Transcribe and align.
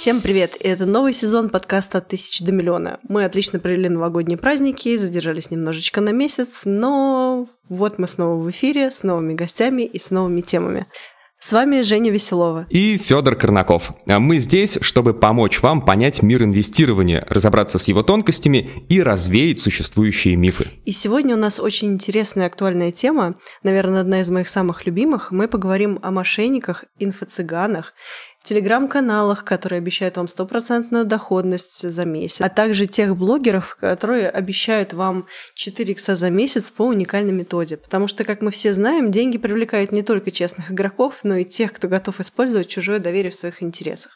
Всем 0.00 0.20
привет! 0.20 0.56
Это 0.60 0.86
новый 0.86 1.12
сезон 1.12 1.48
подкаста 1.48 1.98
«От 1.98 2.06
тысячи 2.06 2.44
до 2.44 2.52
миллиона». 2.52 3.00
Мы 3.08 3.24
отлично 3.24 3.58
провели 3.58 3.88
новогодние 3.88 4.38
праздники, 4.38 4.96
задержались 4.96 5.50
немножечко 5.50 6.00
на 6.00 6.10
месяц, 6.10 6.62
но 6.66 7.48
вот 7.68 7.98
мы 7.98 8.06
снова 8.06 8.40
в 8.40 8.48
эфире 8.48 8.92
с 8.92 9.02
новыми 9.02 9.34
гостями 9.34 9.82
и 9.82 9.98
с 9.98 10.12
новыми 10.12 10.40
темами. 10.40 10.86
С 11.40 11.52
вами 11.52 11.82
Женя 11.82 12.10
Веселова. 12.12 12.66
И 12.68 12.96
Федор 12.96 13.36
Корнаков. 13.36 13.92
А 14.08 14.18
Мы 14.18 14.38
здесь, 14.38 14.78
чтобы 14.80 15.14
помочь 15.14 15.62
вам 15.62 15.84
понять 15.84 16.22
мир 16.22 16.42
инвестирования, 16.42 17.24
разобраться 17.28 17.78
с 17.78 17.86
его 17.86 18.02
тонкостями 18.02 18.68
и 18.88 19.00
развеять 19.00 19.60
существующие 19.60 20.34
мифы. 20.34 20.68
И 20.84 20.90
сегодня 20.90 21.36
у 21.36 21.38
нас 21.38 21.60
очень 21.60 21.92
интересная 21.92 22.44
и 22.44 22.46
актуальная 22.48 22.90
тема, 22.90 23.36
наверное, 23.62 24.00
одна 24.00 24.20
из 24.20 24.30
моих 24.30 24.48
самых 24.48 24.86
любимых. 24.86 25.30
Мы 25.30 25.46
поговорим 25.46 26.00
о 26.02 26.10
мошенниках, 26.10 26.84
инфо-цыганах 26.98 27.94
телеграм-каналах, 28.48 29.44
которые 29.44 29.78
обещают 29.78 30.16
вам 30.16 30.26
стопроцентную 30.26 31.04
доходность 31.04 31.88
за 31.88 32.04
месяц, 32.04 32.40
а 32.40 32.48
также 32.48 32.86
тех 32.86 33.16
блогеров, 33.16 33.76
которые 33.78 34.30
обещают 34.30 34.94
вам 34.94 35.26
4 35.54 35.92
икса 35.92 36.14
за 36.14 36.30
месяц 36.30 36.70
по 36.70 36.84
уникальной 36.86 37.32
методе. 37.32 37.76
Потому 37.76 38.06
что, 38.06 38.24
как 38.24 38.40
мы 38.40 38.50
все 38.50 38.72
знаем, 38.72 39.10
деньги 39.10 39.36
привлекают 39.36 39.92
не 39.92 40.02
только 40.02 40.30
честных 40.30 40.70
игроков, 40.70 41.20
но 41.24 41.36
и 41.36 41.44
тех, 41.44 41.72
кто 41.72 41.88
готов 41.88 42.20
использовать 42.20 42.68
чужое 42.68 42.98
доверие 42.98 43.30
в 43.30 43.34
своих 43.34 43.62
интересах. 43.62 44.12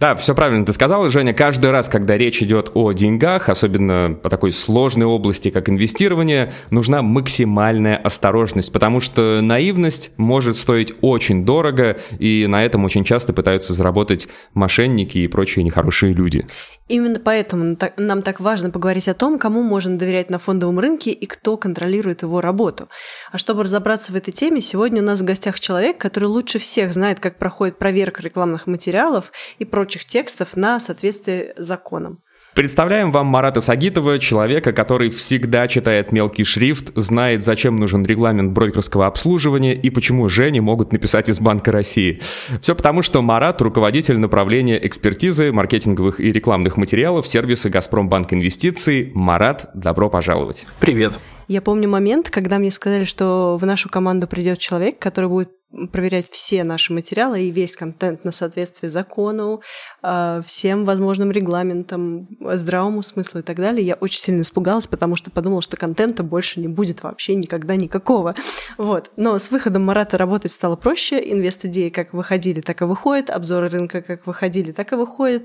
Да, 0.00 0.16
все 0.16 0.34
правильно 0.34 0.66
ты 0.66 0.72
сказал, 0.72 1.08
Женя. 1.08 1.32
Каждый 1.32 1.70
раз, 1.70 1.88
когда 1.88 2.18
речь 2.18 2.42
идет 2.42 2.70
о 2.74 2.92
деньгах, 2.92 3.48
особенно 3.48 4.18
по 4.20 4.28
такой 4.28 4.50
сложной 4.50 5.06
области, 5.06 5.50
как 5.50 5.68
инвестирование, 5.68 6.52
нужна 6.70 7.02
максимальная 7.02 7.96
осторожность, 7.96 8.72
потому 8.72 8.98
что 9.00 9.40
наивность 9.40 10.10
может 10.16 10.56
стоить 10.56 10.92
очень 11.00 11.44
дорого, 11.44 11.98
и 12.18 12.46
на 12.48 12.64
этом 12.64 12.84
очень 12.84 13.04
часто 13.04 13.32
пытаются 13.32 13.72
заработать 13.72 14.28
мошенники 14.52 15.18
и 15.18 15.28
прочие 15.28 15.64
нехорошие 15.64 16.12
люди. 16.12 16.44
Именно 16.86 17.18
поэтому 17.18 17.78
нам 17.96 18.22
так 18.22 18.40
важно 18.40 18.70
поговорить 18.70 19.08
о 19.08 19.14
том, 19.14 19.38
кому 19.38 19.62
можно 19.62 19.96
доверять 19.96 20.28
на 20.28 20.38
фондовом 20.38 20.78
рынке 20.78 21.12
и 21.12 21.24
кто 21.24 21.56
контролирует 21.56 22.22
его 22.22 22.42
работу. 22.42 22.88
А 23.32 23.38
чтобы 23.38 23.64
разобраться 23.64 24.12
в 24.12 24.16
этой 24.16 24.32
теме, 24.32 24.60
сегодня 24.60 25.00
у 25.00 25.04
нас 25.04 25.22
в 25.22 25.24
гостях 25.24 25.60
человек, 25.60 25.96
который 25.96 26.24
лучше 26.24 26.58
всех 26.58 26.92
знает, 26.92 27.20
как 27.20 27.38
проходит 27.38 27.78
проверка 27.78 28.20
рекламных 28.20 28.66
материалов 28.66 29.32
и 29.58 29.64
прочих 29.64 30.04
текстов 30.04 30.56
на 30.56 30.78
соответствие 30.78 31.54
законам. 31.56 32.18
Представляем 32.54 33.10
вам 33.10 33.26
Марата 33.26 33.60
Сагитова, 33.60 34.20
человека, 34.20 34.72
который 34.72 35.10
всегда 35.10 35.66
читает 35.66 36.12
мелкий 36.12 36.44
шрифт, 36.44 36.92
знает, 36.94 37.42
зачем 37.42 37.74
нужен 37.74 38.04
регламент 38.04 38.52
брокерского 38.52 39.08
обслуживания 39.08 39.74
и 39.74 39.90
почему 39.90 40.28
Жене 40.28 40.60
могут 40.60 40.92
написать 40.92 41.28
из 41.28 41.40
Банка 41.40 41.72
России. 41.72 42.20
Все 42.60 42.76
потому, 42.76 43.02
что 43.02 43.22
Марат– 43.22 43.60
руководитель 43.62 44.18
направления 44.18 44.78
экспертизы, 44.86 45.50
маркетинговых 45.50 46.20
и 46.20 46.30
рекламных 46.30 46.76
материалов 46.76 47.26
сервиса 47.26 47.70
«Газпромбанк 47.70 48.32
Инвестиции». 48.32 49.10
Марат, 49.14 49.70
добро 49.74 50.08
пожаловать. 50.08 50.66
Привет. 50.78 51.18
Я 51.48 51.60
помню 51.60 51.88
момент, 51.88 52.30
когда 52.30 52.58
мне 52.58 52.70
сказали, 52.70 53.04
что 53.04 53.56
в 53.60 53.66
нашу 53.66 53.88
команду 53.88 54.26
придет 54.26 54.58
человек, 54.58 54.98
который 54.98 55.28
будет 55.28 55.50
проверять 55.92 56.30
все 56.30 56.64
наши 56.64 56.92
материалы 56.92 57.42
и 57.42 57.50
весь 57.50 57.76
контент 57.76 58.24
на 58.24 58.32
соответствие 58.32 58.90
закону, 58.90 59.60
а, 60.02 60.40
всем 60.46 60.84
возможным 60.84 61.30
регламентам, 61.30 62.28
здравому 62.40 63.02
смыслу 63.02 63.40
и 63.40 63.42
так 63.42 63.56
далее. 63.56 63.84
Я 63.84 63.94
очень 63.94 64.20
сильно 64.20 64.42
испугалась, 64.42 64.86
потому 64.86 65.16
что 65.16 65.30
подумала, 65.30 65.62
что 65.62 65.76
контента 65.76 66.22
больше 66.22 66.60
не 66.60 66.68
будет 66.68 67.02
вообще 67.02 67.34
никогда 67.34 67.76
никакого. 67.76 68.34
Вот. 68.78 69.10
Но 69.16 69.38
с 69.38 69.50
выходом 69.50 69.84
Марата 69.84 70.16
работать 70.16 70.52
стало 70.52 70.76
проще. 70.76 71.20
Инвест-идеи 71.32 71.88
как 71.88 72.12
выходили, 72.12 72.60
так 72.60 72.82
и 72.82 72.84
выходят. 72.84 73.30
Обзоры 73.30 73.68
рынка 73.68 74.02
как 74.02 74.26
выходили, 74.26 74.72
так 74.72 74.92
и 74.92 74.96
выходят. 74.96 75.44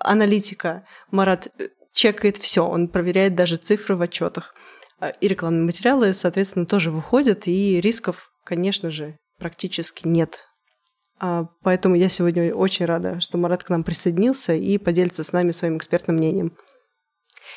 Аналитика. 0.00 0.84
Марат 1.10 1.48
э, 1.58 1.68
чекает 1.92 2.36
все, 2.38 2.66
он 2.66 2.88
проверяет 2.88 3.34
даже 3.34 3.56
цифры 3.56 3.96
в 3.96 4.02
отчетах. 4.02 4.54
А, 5.02 5.08
и 5.08 5.26
рекламные 5.26 5.64
материалы, 5.64 6.14
соответственно, 6.14 6.64
тоже 6.64 6.92
выходят, 6.92 7.48
и 7.48 7.80
рисков, 7.80 8.30
конечно 8.44 8.88
же, 8.88 9.16
практически 9.36 10.06
нет. 10.06 10.44
А, 11.18 11.46
поэтому 11.64 11.96
я 11.96 12.08
сегодня 12.08 12.54
очень 12.54 12.86
рада, 12.86 13.18
что 13.18 13.36
Марат 13.36 13.64
к 13.64 13.68
нам 13.68 13.82
присоединился 13.82 14.54
и 14.54 14.78
поделится 14.78 15.24
с 15.24 15.32
нами 15.32 15.50
своим 15.50 15.76
экспертным 15.76 16.18
мнением. 16.18 16.56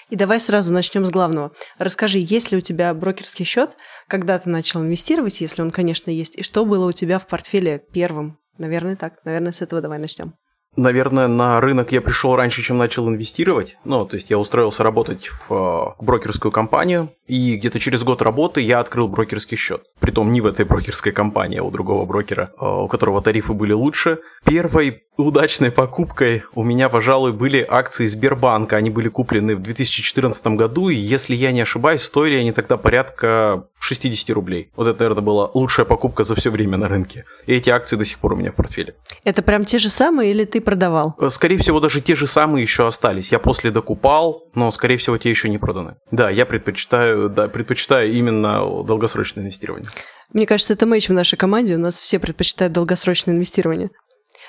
И 0.10 0.16
давай 0.16 0.40
сразу 0.40 0.74
начнем 0.74 1.06
с 1.06 1.12
главного. 1.12 1.52
Расскажи, 1.78 2.18
есть 2.20 2.52
ли 2.52 2.58
у 2.58 2.62
тебя 2.62 2.92
брокерский 2.96 3.46
счет, 3.46 3.78
когда 4.08 4.40
ты 4.40 4.50
начал 4.50 4.82
инвестировать, 4.82 5.40
если 5.40 5.62
он, 5.62 5.70
конечно, 5.70 6.10
есть, 6.10 6.36
и 6.36 6.42
что 6.42 6.66
было 6.66 6.88
у 6.88 6.94
тебя 6.94 7.20
в 7.20 7.28
портфеле 7.28 7.80
первым? 7.94 8.40
Наверное, 8.58 8.96
так. 8.96 9.24
Наверное, 9.24 9.52
с 9.52 9.62
этого 9.62 9.82
давай 9.82 10.00
начнем. 10.00 10.34
Наверное, 10.76 11.28
на 11.28 11.62
рынок 11.62 11.94
я 11.94 12.02
пришел 12.02 12.36
раньше, 12.36 12.62
чем 12.62 12.78
начал 12.78 13.08
инвестировать. 13.08 13.78
Ну, 13.86 14.06
то 14.06 14.16
есть 14.16 14.30
я 14.30 14.38
устроился 14.38 14.84
работать 14.84 15.28
в 15.28 15.54
э, 15.54 16.04
брокерскую 16.04 16.52
компанию, 16.52 17.10
и 17.28 17.56
где-то 17.56 17.80
через 17.80 18.04
год 18.04 18.22
работы 18.22 18.62
я 18.62 18.80
открыл 18.80 19.08
брокерский 19.08 19.58
счет. 19.58 19.84
Притом 20.00 20.32
не 20.32 20.42
в 20.42 20.46
этой 20.46 20.66
брокерской 20.66 21.12
компании, 21.12 21.60
а 21.60 21.64
у 21.64 21.72
другого 21.72 22.06
брокера, 22.06 22.52
э, 22.60 22.66
у 22.66 22.88
которого 22.88 23.22
тарифы 23.22 23.54
были 23.54 23.74
лучше. 23.74 24.20
Первой 24.44 25.02
удачной 25.18 25.72
покупкой 25.72 26.44
у 26.54 26.64
меня, 26.64 26.90
пожалуй, 26.90 27.32
были 27.32 27.66
акции 27.68 28.06
Сбербанка. 28.06 28.78
Они 28.78 28.90
были 28.90 29.10
куплены 29.10 29.56
в 29.56 29.62
2014 29.62 30.48
году, 30.48 30.90
и, 30.90 30.96
если 30.96 31.36
я 31.36 31.52
не 31.52 31.62
ошибаюсь, 31.62 32.02
стоили 32.02 32.38
они 32.38 32.52
тогда 32.52 32.78
порядка 32.78 33.68
60 33.80 34.30
рублей. 34.32 34.72
Вот 34.76 34.88
это, 34.88 35.00
наверное, 35.00 35.24
была 35.24 35.52
лучшая 35.54 35.86
покупка 35.86 36.24
за 36.24 36.36
все 36.36 36.50
время 36.50 36.78
на 36.78 36.88
рынке. 36.88 37.26
И 37.46 37.54
эти 37.54 37.70
акции 37.70 37.96
до 37.96 38.06
сих 38.06 38.20
пор 38.20 38.34
у 38.34 38.36
меня 38.36 38.52
в 38.52 38.56
портфеле. 38.56 38.96
Это 39.24 39.42
прям 39.42 39.64
те 39.64 39.78
же 39.78 39.90
самые 39.90 40.32
или 40.32 40.44
ты 40.44 40.60
продавал? 40.60 41.16
Э, 41.20 41.30
скорее 41.30 41.58
всего, 41.58 41.80
даже 41.80 42.02
те 42.02 42.16
же 42.16 42.28
самые 42.28 42.64
еще 42.64 42.88
остались. 42.88 43.32
Я 43.32 43.40
после 43.40 43.72
докупал, 43.72 44.44
но, 44.56 44.72
скорее 44.72 44.98
всего, 44.98 45.18
те 45.18 45.30
еще 45.30 45.50
не 45.50 45.58
проданы. 45.58 45.96
Да, 46.12 46.30
я 46.30 46.46
предпочитаю, 46.46 47.30
да, 47.30 47.48
предпочитаю 47.48 48.12
именно 48.12 48.84
долгосрочное 48.84 49.44
инвестирование. 49.44 49.90
Мне 50.34 50.46
кажется, 50.46 50.74
это 50.74 50.86
мэч 50.86 51.10
в 51.10 51.14
нашей 51.14 51.38
команде. 51.38 51.76
У 51.76 51.80
нас 51.80 52.00
все 52.00 52.20
предпочитают 52.20 52.74
долгосрочное 52.74 53.36
инвестирование. 53.36 53.90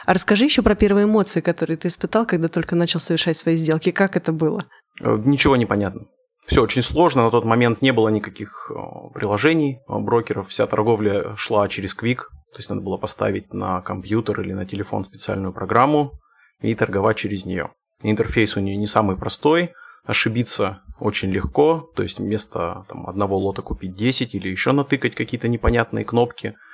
А 0.05 0.15
расскажи 0.15 0.45
еще 0.45 0.63
про 0.63 0.75
первые 0.75 1.05
эмоции, 1.05 1.41
которые 1.41 1.77
ты 1.77 1.89
испытал, 1.89 2.27
когда 2.27 2.49
только 2.49 2.77
начал 2.77 3.01
совершать 3.01 3.37
свои 3.37 3.57
сделки. 3.57 3.91
Как 3.91 4.17
это 4.17 4.33
было? 4.33 4.65
Э, 5.01 5.21
ничего 5.25 5.57
не 5.57 5.67
понятно. 5.67 6.03
Все 6.47 6.63
очень 6.63 6.83
сложно, 6.83 7.25
на 7.25 7.31
тот 7.31 7.45
момент 7.45 7.83
не 7.83 7.93
было 7.93 8.09
никаких 8.09 8.71
э, 8.71 8.75
приложений 9.15 9.81
э, 9.89 9.99
брокеров, 9.99 10.49
вся 10.49 10.67
торговля 10.67 11.35
шла 11.37 11.69
через 11.69 11.97
Quick, 11.97 12.19
то 12.53 12.59
есть 12.59 12.71
надо 12.71 12.83
было 12.83 12.97
поставить 12.99 13.53
на 13.53 13.81
компьютер 13.81 14.41
или 14.41 14.53
на 14.53 14.65
телефон 14.65 15.05
специальную 15.05 15.53
программу 15.53 16.13
и 16.61 16.75
торговать 16.77 17.17
через 17.17 17.45
нее. 17.45 17.71
Интерфейс 18.03 18.57
у 18.57 18.61
нее 18.61 18.77
не 18.77 18.87
самый 18.87 19.17
простой, 19.17 19.73
ошибиться 20.07 20.83
очень 20.99 21.31
легко, 21.31 21.91
то 21.95 22.03
есть 22.03 22.19
вместо 22.19 22.85
там, 22.89 23.07
одного 23.07 23.37
лота 23.39 23.63
купить 23.63 23.95
10 23.95 24.35
или 24.35 24.49
еще 24.49 24.73
натыкать 24.73 25.15
какие-то 25.15 25.49
непонятные 25.49 26.05
кнопки– 26.05 26.55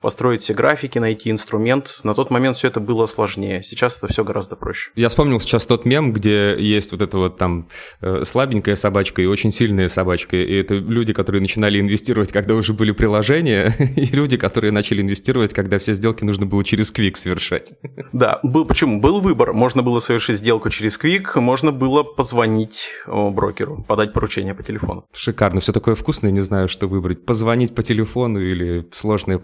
построить 0.00 0.42
все 0.42 0.54
графики, 0.54 0.98
найти 0.98 1.30
инструмент. 1.30 2.00
На 2.04 2.14
тот 2.14 2.30
момент 2.30 2.56
все 2.56 2.68
это 2.68 2.80
было 2.80 3.06
сложнее. 3.06 3.62
Сейчас 3.62 3.98
это 3.98 4.06
все 4.06 4.24
гораздо 4.24 4.56
проще. 4.56 4.90
Я 4.94 5.08
вспомнил 5.08 5.40
сейчас 5.40 5.66
тот 5.66 5.84
мем, 5.84 6.12
где 6.12 6.56
есть 6.58 6.92
вот 6.92 7.02
эта 7.02 7.18
вот 7.18 7.36
там 7.36 7.68
э, 8.00 8.24
слабенькая 8.24 8.76
собачка 8.76 9.22
и 9.22 9.26
очень 9.26 9.50
сильная 9.50 9.88
собачка. 9.88 10.36
И 10.36 10.54
это 10.54 10.74
люди, 10.74 11.12
которые 11.12 11.40
начинали 11.40 11.80
инвестировать, 11.80 12.32
когда 12.32 12.54
уже 12.54 12.72
были 12.72 12.92
приложения, 12.92 13.74
и 13.96 14.06
люди, 14.06 14.36
которые 14.36 14.70
начали 14.70 15.02
инвестировать, 15.02 15.52
когда 15.52 15.78
все 15.78 15.92
сделки 15.94 16.24
нужно 16.24 16.46
было 16.46 16.64
через 16.64 16.92
Quick 16.92 17.16
совершать. 17.16 17.74
Да, 18.12 18.40
был, 18.42 18.64
почему? 18.64 19.00
Был 19.00 19.20
выбор. 19.20 19.52
Можно 19.52 19.82
было 19.82 19.98
совершить 19.98 20.38
сделку 20.38 20.70
через 20.70 20.98
Quick, 20.98 21.40
можно 21.40 21.72
было 21.72 22.02
позвонить 22.02 22.90
брокеру, 23.06 23.84
подать 23.86 24.12
поручение 24.12 24.54
по 24.54 24.62
телефону. 24.62 25.04
Шикарно, 25.12 25.60
все 25.60 25.72
такое 25.72 25.94
вкусное, 25.94 26.30
не 26.30 26.40
знаю, 26.40 26.68
что 26.68 26.86
выбрать. 26.86 27.24
Позвонить 27.26 27.74
по 27.74 27.82
телефону 27.82 28.40
или 28.40 28.84
сложная 28.92 29.38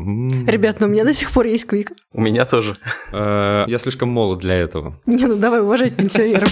мама. 0.00 0.50
Ребят, 0.50 0.80
ну 0.80 0.86
у 0.86 0.90
меня 0.90 1.04
до 1.04 1.14
сих 1.14 1.30
пор 1.30 1.46
есть 1.46 1.66
квик. 1.66 1.92
У 2.12 2.20
меня 2.20 2.44
тоже. 2.44 2.78
Э, 3.12 3.64
я 3.66 3.78
слишком 3.78 4.08
молод 4.08 4.40
для 4.40 4.54
этого. 4.54 4.98
Не, 5.06 5.26
ну 5.26 5.36
давай 5.36 5.60
уважать 5.60 5.96
пенсионеров. 5.96 6.50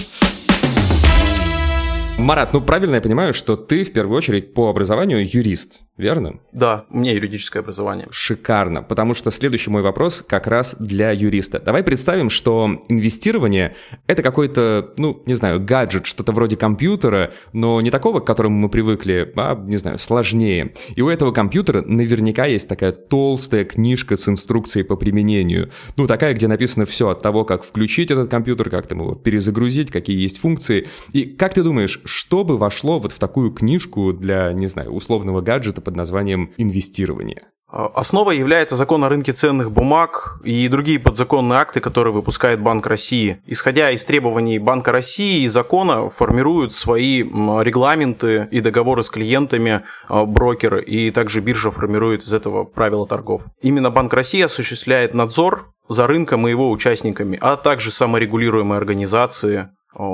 Марат, 2.17 2.53
ну 2.53 2.61
правильно 2.61 2.95
я 2.95 3.01
понимаю, 3.01 3.33
что 3.33 3.55
ты 3.55 3.83
в 3.83 3.91
первую 3.91 4.17
очередь 4.17 4.53
по 4.53 4.69
образованию 4.69 5.27
юрист, 5.27 5.81
верно? 5.97 6.39
Да, 6.51 6.85
у 6.89 6.97
меня 6.97 7.13
юридическое 7.13 7.61
образование. 7.61 8.07
Шикарно, 8.11 8.81
потому 8.81 9.13
что 9.13 9.31
следующий 9.31 9.69
мой 9.69 9.81
вопрос 9.81 10.23
как 10.27 10.47
раз 10.47 10.75
для 10.79 11.11
юриста. 11.11 11.59
Давай 11.59 11.83
представим, 11.83 12.29
что 12.29 12.79
инвестирование— 12.89 13.75
это 14.07 14.23
какой-то, 14.23 14.93
ну, 14.97 15.21
не 15.25 15.35
знаю, 15.35 15.63
гаджет, 15.63 16.05
что-то 16.05 16.31
вроде 16.31 16.57
компьютера, 16.57 17.31
но 17.53 17.79
не 17.81 17.91
такого, 17.91 18.19
к 18.19 18.25
которому 18.25 18.57
мы 18.57 18.69
привыкли, 18.69 19.31
а, 19.35 19.55
не 19.55 19.77
знаю, 19.77 19.99
сложнее. 19.99 20.73
И 20.95 21.01
у 21.01 21.09
этого 21.09 21.31
компьютера 21.31 21.81
наверняка 21.81 22.45
есть 22.45 22.67
такая 22.67 22.91
толстая 22.91 23.65
книжка 23.65 24.15
с 24.15 24.27
инструкцией 24.27 24.85
по 24.85 24.95
применению. 24.95 25.69
Ну, 25.95 26.07
такая, 26.07 26.33
где 26.33 26.47
написано 26.47 26.85
все 26.85 27.09
от 27.09 27.21
того, 27.21 27.45
как 27.45 27.63
включить 27.63 28.09
этот 28.11 28.29
компьютер, 28.29 28.69
как 28.69 28.87
там 28.87 29.01
его 29.01 29.15
перезагрузить, 29.15 29.91
какие 29.91 30.19
есть 30.19 30.39
функции. 30.39 30.87
И 31.11 31.23
как 31.23 31.53
ты 31.53 31.61
думаешь, 31.61 32.01
что 32.05 32.43
бы 32.43 32.57
вошло 32.57 32.99
вот 32.99 33.11
в 33.11 33.19
такую 33.19 33.51
книжку 33.51 34.13
для, 34.13 34.51
не 34.53 34.67
знаю, 34.67 34.91
условного 34.91 35.41
гаджета 35.41 35.82
под 35.83 35.95
названием 35.95 36.51
инвестирование? 36.57 37.43
А, 37.75 37.87
основой 37.95 38.37
является 38.37 38.75
закон 38.75 39.03
о 39.03 39.09
рынке 39.09 39.33
ценных 39.33 39.71
бумаг 39.71 40.39
и 40.43 40.67
другие 40.67 40.99
подзаконные 40.99 41.57
акты, 41.57 41.79
которые 41.79 42.13
выпускает 42.13 42.61
Банк 42.61 42.85
России. 42.85 43.41
Исходя 43.47 43.89
из 43.89 44.05
требований 44.05 44.59
Банка 44.59 44.91
России 44.91 45.41
и 45.41 45.47
закона, 45.47 46.07
формируют 46.09 46.75
свои 46.75 47.23
регламенты 47.23 48.47
и 48.51 48.61
договоры 48.61 49.01
с 49.01 49.09
клиентами 49.09 49.83
а, 50.07 50.23
брокеры, 50.25 50.83
и 50.83 51.09
также 51.09 51.41
биржа 51.41 51.71
формирует 51.71 52.21
из 52.21 52.31
этого 52.31 52.63
правила 52.63 53.07
торгов. 53.07 53.45
Именно 53.61 53.89
Банк 53.89 54.13
России 54.13 54.41
осуществляет 54.41 55.15
надзор 55.15 55.71
за 55.89 56.05
рынком 56.05 56.47
и 56.47 56.51
его 56.51 56.69
участниками, 56.69 57.39
а 57.41 57.55
также 57.55 57.89
саморегулируемые 57.89 58.77
организации, 58.77 59.69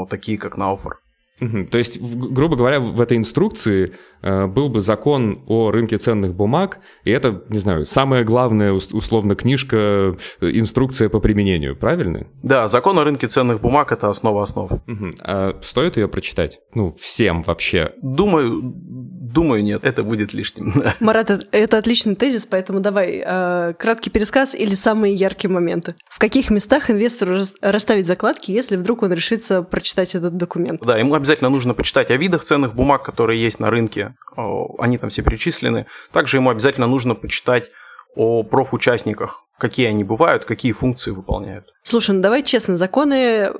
такие 0.09 0.37
как 0.37 0.57
Науфор. 0.57 0.99
Угу. 1.41 1.65
То 1.71 1.77
есть, 1.77 1.99
в, 1.99 2.33
грубо 2.33 2.55
говоря, 2.55 2.79
в 2.79 2.99
этой 3.01 3.17
инструкции 3.17 3.93
э, 4.21 4.47
был 4.47 4.69
бы 4.69 4.81
закон 4.81 5.43
о 5.47 5.71
рынке 5.71 5.97
ценных 5.97 6.35
бумаг, 6.35 6.79
и 7.03 7.11
это, 7.11 7.43
не 7.49 7.59
знаю, 7.59 7.85
самая 7.85 8.23
главная, 8.23 8.73
условно, 8.73 9.35
книжка, 9.35 10.15
э, 10.41 10.51
инструкция 10.51 11.09
по 11.09 11.19
применению, 11.19 11.75
правильно? 11.75 12.27
Да, 12.43 12.67
закон 12.67 12.99
о 12.99 13.03
рынке 13.03 13.27
ценных 13.27 13.61
бумаг– 13.61 13.91
это 13.93 14.09
основа 14.09 14.43
основ. 14.43 14.71
Угу. 14.71 15.11
А 15.21 15.57
стоит 15.61 15.97
ее 15.97 16.07
прочитать? 16.07 16.59
Ну, 16.73 16.95
всем 16.99 17.43
вообще? 17.43 17.93
Думаю, 18.01 18.61
думаю, 19.31 19.63
нет, 19.63 19.83
это 19.83 20.03
будет 20.03 20.33
лишним. 20.33 20.83
Марат, 20.99 21.47
это 21.51 21.77
отличный 21.77 22.15
тезис, 22.15 22.45
поэтому 22.45 22.79
давай 22.79 23.23
э, 23.25 23.73
краткий 23.77 24.09
пересказ 24.09 24.55
или 24.55 24.75
самые 24.75 25.13
яркие 25.13 25.51
моменты. 25.51 25.95
В 26.09 26.19
каких 26.19 26.49
местах 26.49 26.91
инвестору 26.91 27.37
расставить 27.61 28.07
закладки, 28.07 28.51
если 28.51 28.75
вдруг 28.75 29.03
он 29.03 29.13
решится 29.13 29.61
прочитать 29.61 30.15
этот 30.15 30.37
документ? 30.37 30.81
Да, 30.83 30.97
ему 30.97 31.13
обязательно 31.15 31.39
обязательно 31.39 31.49
нужно 31.49 31.73
почитать 31.73 32.11
о 32.11 32.17
видах 32.17 32.43
ценных 32.43 32.73
бумаг, 32.73 33.03
которые 33.03 33.41
есть 33.41 33.59
на 33.59 33.69
рынке. 33.69 34.15
Они 34.79 34.97
там 34.97 35.09
все 35.09 35.21
перечислены. 35.21 35.85
Также 36.11 36.37
ему 36.37 36.49
обязательно 36.49 36.87
нужно 36.87 37.15
почитать 37.15 37.71
о 38.15 38.43
профучастниках, 38.43 39.43
какие 39.57 39.87
они 39.87 40.03
бывают, 40.03 40.45
какие 40.45 40.71
функции 40.71 41.11
выполняют. 41.11 41.73
Слушай, 41.83 42.15
ну 42.15 42.21
давай 42.21 42.43
честно, 42.43 42.77
законы 42.77 43.13
э, 43.13 43.53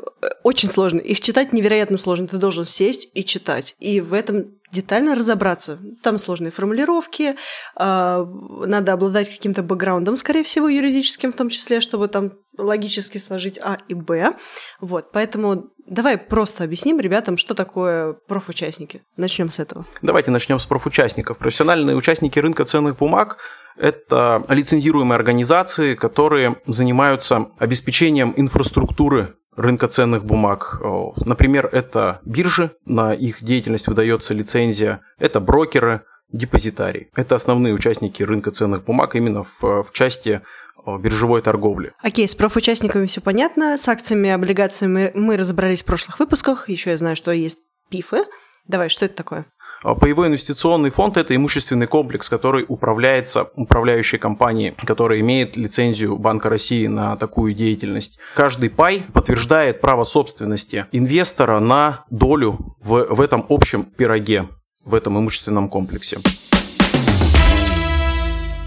очень 0.43 0.69
сложны. 0.69 0.99
Их 0.99 1.21
читать 1.21 1.53
невероятно 1.53 1.97
сложно. 1.97 2.27
Ты 2.27 2.37
должен 2.37 2.65
сесть 2.65 3.09
и 3.13 3.23
читать. 3.23 3.75
И 3.79 4.01
в 4.01 4.13
этом 4.13 4.45
детально 4.71 5.15
разобраться. 5.15 5.79
Там 6.03 6.17
сложные 6.17 6.51
формулировки, 6.51 7.35
а, 7.75 8.23
надо 8.65 8.93
обладать 8.93 9.29
каким-то 9.29 9.63
бэкграундом, 9.63 10.15
скорее 10.15 10.43
всего, 10.43 10.67
юридическим 10.67 11.31
в 11.31 11.35
том 11.35 11.49
числе, 11.49 11.81
чтобы 11.81 12.07
там 12.07 12.33
логически 12.57 13.17
сложить 13.17 13.59
А 13.59 13.77
и 13.87 13.93
Б. 13.95 14.33
Вот, 14.79 15.11
поэтому 15.11 15.71
давай 15.87 16.17
просто 16.17 16.63
объясним 16.63 16.99
ребятам, 16.99 17.37
что 17.37 17.55
такое 17.55 18.13
профучастники. 18.13 19.01
Начнем 19.17 19.49
с 19.49 19.57
этого. 19.57 19.85
Давайте 20.03 20.29
начнем 20.29 20.59
с 20.59 20.65
профучастников. 20.65 21.39
Профессиональные 21.39 21.95
участники 21.95 22.37
рынка 22.37 22.65
ценных 22.65 22.97
бумаг– 22.97 23.37
это 23.77 24.43
лицензируемые 24.49 25.15
организации, 25.15 25.95
которые 25.95 26.57
занимаются 26.65 27.47
обеспечением 27.57 28.33
инфраструктуры 28.35 29.35
рынка 29.55 29.87
ценных 29.87 30.23
бумаг. 30.23 30.81
Например, 31.25 31.69
это 31.71 32.21
биржи, 32.23 32.71
на 32.85 33.13
их 33.13 33.43
деятельность 33.43 33.87
выдается 33.87 34.33
лицензия, 34.33 35.01
это 35.17 35.39
брокеры, 35.39 36.03
депозитарии. 36.31 37.09
Это 37.15 37.35
основные 37.35 37.73
участники 37.73 38.21
рынка 38.23 38.51
ценных 38.51 38.83
бумаг 38.83 39.15
именно 39.15 39.43
в, 39.43 39.83
в 39.83 39.91
части 39.93 40.41
биржевой 40.85 41.41
торговли. 41.41 41.91
Окей, 42.01 42.27
с 42.27 42.35
профучастниками 42.35 43.05
все 43.05 43.19
понятно. 43.19 43.77
С 43.77 43.87
акциями, 43.89 44.29
облигациями 44.29 45.11
мы 45.13 45.37
разобрались 45.37 45.81
в 45.81 45.85
прошлых 45.85 46.19
выпусках. 46.19 46.69
Еще 46.69 46.91
я 46.91 46.97
знаю, 46.97 47.15
что 47.15 47.31
есть 47.31 47.67
пифы. 47.89 48.23
Давай, 48.67 48.89
что 48.89 49.05
это 49.05 49.15
такое? 49.15 49.45
А, 49.81 49.95
Паевой 49.95 50.27
инвестиционный 50.27 50.89
фонд– 50.89 51.17
это 51.17 51.35
имущественный 51.35 51.87
комплекс, 51.87 52.27
который 52.27 52.65
управляется 52.67 53.49
управляющей 53.55 54.17
компанией, 54.17 54.75
которая 54.85 55.19
имеет 55.21 55.55
лицензию 55.55 56.17
Банка 56.17 56.49
России 56.49 56.87
на 56.87 57.15
такую 57.15 57.53
деятельность. 57.53 58.19
Каждый 58.35 58.69
пай 58.69 59.03
подтверждает 59.13 59.81
право 59.81 60.03
собственности 60.03 60.85
инвестора 60.91 61.59
на 61.59 62.05
долю 62.09 62.75
в, 62.81 63.05
в 63.09 63.21
этом 63.21 63.45
общем 63.49 63.83
пироге, 63.83 64.49
в 64.83 64.93
этом 64.93 65.17
имущественном 65.17 65.69
комплексе. 65.69 66.17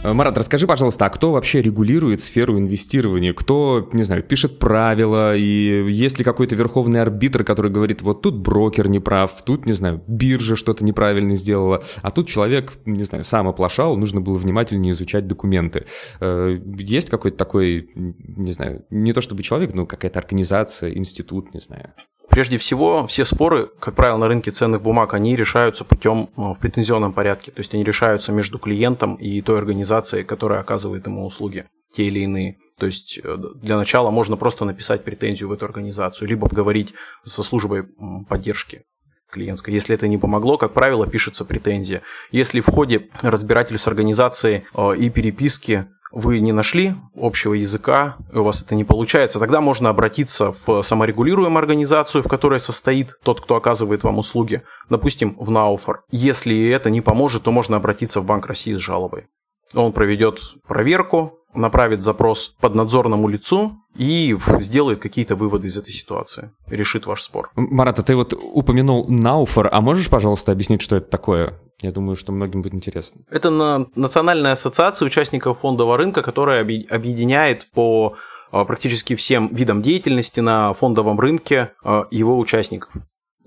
Э, 0.04 0.12
Марат, 0.12 0.36
расскажи, 0.36 0.66
пожалуйста, 0.66 1.06
а 1.06 1.10
кто 1.10 1.32
вообще 1.32 1.62
регулирует 1.62 2.20
сферу 2.20 2.58
инвестирования? 2.58 3.32
Кто, 3.32 3.88
не 3.92 4.02
знаю, 4.02 4.22
пишет 4.22 4.58
правила? 4.58 5.36
И 5.36 5.90
есть 5.92 6.18
ли 6.18 6.24
какой-то 6.24 6.56
верховный 6.56 7.00
арбитр, 7.00 7.44
который 7.44 7.70
говорит, 7.70 8.02
вот 8.02 8.22
тут 8.22 8.36
брокер 8.36 8.88
не 8.88 8.98
прав, 8.98 9.44
тут, 9.44 9.64
не 9.64 9.74
знаю, 9.74 10.02
биржа 10.08 10.56
что-то 10.56 10.84
неправильно 10.84 11.34
сделала, 11.34 11.84
а 12.02 12.10
тут 12.10 12.26
человек, 12.28 12.72
не 12.84 13.04
знаю, 13.04 13.24
сам 13.24 13.46
оплошал, 13.46 13.96
нужно 13.96 14.20
было 14.20 14.38
внимательнее 14.38 14.92
изучать 14.92 15.28
документы. 15.28 15.86
Э, 16.20 16.58
есть 16.78 17.08
какой-то 17.08 17.36
такой, 17.36 17.88
не 17.94 18.52
знаю, 18.52 18.84
не 18.90 19.12
то 19.12 19.20
чтобы 19.20 19.42
человек, 19.42 19.72
но 19.72 19.86
какая-то 19.86 20.18
организация, 20.18 20.92
институт, 20.96 21.54
не 21.54 21.60
знаю? 21.60 21.92
Прежде 22.28 22.56
всего, 22.56 23.06
все 23.06 23.24
споры, 23.24 23.70
как 23.78 23.94
правило, 23.94 24.16
на 24.16 24.28
рынке 24.28 24.50
ценных 24.50 24.80
бумаг, 24.80 25.12
они 25.14 25.36
решаются 25.36 25.84
путем 25.84 26.30
э, 26.36 26.40
в 26.40 26.58
претензионном 26.58 27.12
порядке. 27.12 27.50
То 27.50 27.60
есть 27.60 27.74
они 27.74 27.84
решаются 27.84 28.32
между 28.32 28.58
клиентом 28.58 29.16
и 29.16 29.40
той 29.42 29.58
организацией, 29.58 30.24
которая 30.24 30.60
оказывает 30.60 31.06
ему 31.06 31.26
услуги, 31.26 31.66
те 31.92 32.04
или 32.04 32.20
иные. 32.20 32.56
То 32.78 32.86
есть 32.86 33.20
э, 33.22 33.36
для 33.56 33.76
начала 33.76 34.10
можно 34.10 34.36
просто 34.36 34.64
написать 34.64 35.04
претензию 35.04 35.48
в 35.48 35.52
эту 35.52 35.66
организацию, 35.66 36.28
либо 36.28 36.48
поговорить 36.48 36.94
со 37.24 37.42
службой 37.42 37.84
поддержки 38.28 38.82
клиентской. 39.30 39.74
Если 39.74 39.94
это 39.94 40.08
не 40.08 40.18
помогло, 40.18 40.58
как 40.58 40.72
правило, 40.72 41.06
пишется 41.06 41.44
претензия. 41.44 42.02
Если 42.30 42.60
в 42.60 42.66
ходе 42.66 43.08
разбирательств 43.22 43.84
с 43.84 43.88
организацией 43.88 44.64
э, 44.74 44.96
и 44.96 45.10
переписки 45.10 45.86
вы 46.12 46.40
не 46.40 46.52
нашли 46.52 46.94
общего 47.16 47.54
языка, 47.54 48.16
у 48.32 48.42
вас 48.42 48.62
это 48.62 48.74
не 48.74 48.84
получается, 48.84 49.38
тогда 49.38 49.60
можно 49.60 49.88
обратиться 49.88 50.52
в 50.52 50.82
саморегулируемую 50.82 51.58
организацию, 51.58 52.22
в 52.22 52.28
которой 52.28 52.60
состоит 52.60 53.18
тот, 53.22 53.40
кто 53.40 53.56
оказывает 53.56 54.04
вам 54.04 54.18
услуги, 54.18 54.62
допустим, 54.88 55.36
в 55.38 55.50
Науфор. 55.50 56.04
Если 56.10 56.68
это 56.68 56.90
не 56.90 57.00
поможет, 57.00 57.44
то 57.44 57.52
можно 57.52 57.76
обратиться 57.76 58.20
в 58.20 58.24
Банк 58.24 58.46
России 58.46 58.74
с 58.74 58.78
жалобой. 58.78 59.26
Он 59.74 59.92
проведет 59.92 60.40
проверку, 60.68 61.38
направит 61.54 62.02
запрос 62.02 62.56
поднадзорному 62.60 63.28
лицу 63.28 63.78
и 63.96 64.36
сделает 64.60 65.00
какие-то 65.00 65.36
выводы 65.36 65.68
из 65.68 65.76
этой 65.76 65.92
ситуации, 65.92 66.50
решит 66.66 67.06
ваш 67.06 67.22
спор. 67.22 67.50
Марат, 67.56 67.98
а 67.98 68.02
ты 68.02 68.16
вот 68.16 68.34
упомянул 68.34 69.06
Науфор, 69.08 69.68
а 69.70 69.80
можешь, 69.80 70.08
пожалуйста, 70.08 70.52
объяснить, 70.52 70.82
что 70.82 70.96
это 70.96 71.10
такое? 71.10 71.58
Я 71.82 71.90
думаю, 71.90 72.16
что 72.16 72.30
многим 72.30 72.62
будет 72.62 72.74
интересно. 72.74 73.22
Это 73.28 73.50
на 73.50 73.86
Национальная 73.96 74.52
ассоциация 74.52 75.04
участников 75.04 75.58
фондового 75.60 75.96
рынка, 75.96 76.22
которая 76.22 76.60
объединяет 76.62 77.68
по 77.72 78.16
а, 78.52 78.64
практически 78.64 79.16
всем 79.16 79.48
видам 79.52 79.82
деятельности 79.82 80.38
на 80.38 80.72
фондовом 80.74 81.18
рынке 81.18 81.72
а, 81.82 82.06
его 82.12 82.38
участников. 82.38 82.92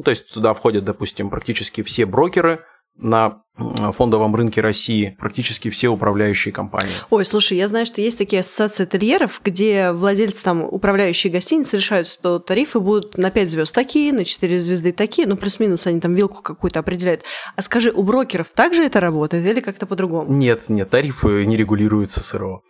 То 0.03 0.09
есть 0.09 0.33
туда 0.33 0.53
входят, 0.53 0.83
допустим, 0.83 1.29
практически 1.29 1.81
все 1.81 2.05
брокеры, 2.05 2.65
на 2.97 3.41
фондовом 3.57 4.35
рынке 4.35 4.59
России 4.59 5.15
практически 5.17 5.69
все 5.69 5.87
управляющие 5.87 6.53
компании. 6.53 6.91
Ой, 7.09 7.23
слушай, 7.23 7.57
я 7.57 7.69
знаю, 7.69 7.85
что 7.85 8.01
есть 8.01 8.17
такие 8.17 8.41
ассоциации 8.41 8.83
ательеров, 8.83 9.39
где 9.43 9.93
владельцы 9.93 10.43
там, 10.43 10.61
управляющие 10.63 11.31
гостиницы 11.31 11.77
решают, 11.77 12.07
что 12.07 12.39
тарифы 12.39 12.81
будут 12.81 13.17
на 13.17 13.31
5 13.31 13.49
звезд 13.49 13.73
такие, 13.73 14.11
на 14.11 14.25
4 14.25 14.59
звезды 14.59 14.91
такие, 14.91 15.25
ну 15.25 15.37
плюс-минус 15.37 15.87
они 15.87 16.01
там 16.01 16.15
вилку 16.15 16.41
какую-то 16.41 16.81
определяют. 16.81 17.23
А 17.55 17.61
скажи, 17.61 17.91
у 17.91 18.03
брокеров 18.03 18.49
также 18.49 18.83
это 18.83 18.99
работает 18.99 19.45
или 19.45 19.61
как-то 19.61 19.85
по-другому? 19.85 20.33
Нет, 20.33 20.65
нет, 20.67 20.89
тарифы 20.89 21.45
не 21.45 21.55
регулируются 21.55 22.21
СРО, 22.21 22.61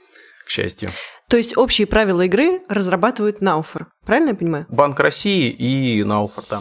к 0.45 0.49
счастью. 0.51 0.91
То 1.29 1.37
есть 1.37 1.57
общие 1.57 1.87
правила 1.87 2.21
игры 2.21 2.61
разрабатывают 2.69 3.41
Науфор, 3.41 3.87
правильно 4.05 4.29
я 4.29 4.35
понимаю? 4.35 4.67
Банк 4.69 4.99
России 4.99 5.49
и 5.49 6.03
Науфор, 6.03 6.43
да. 6.47 6.59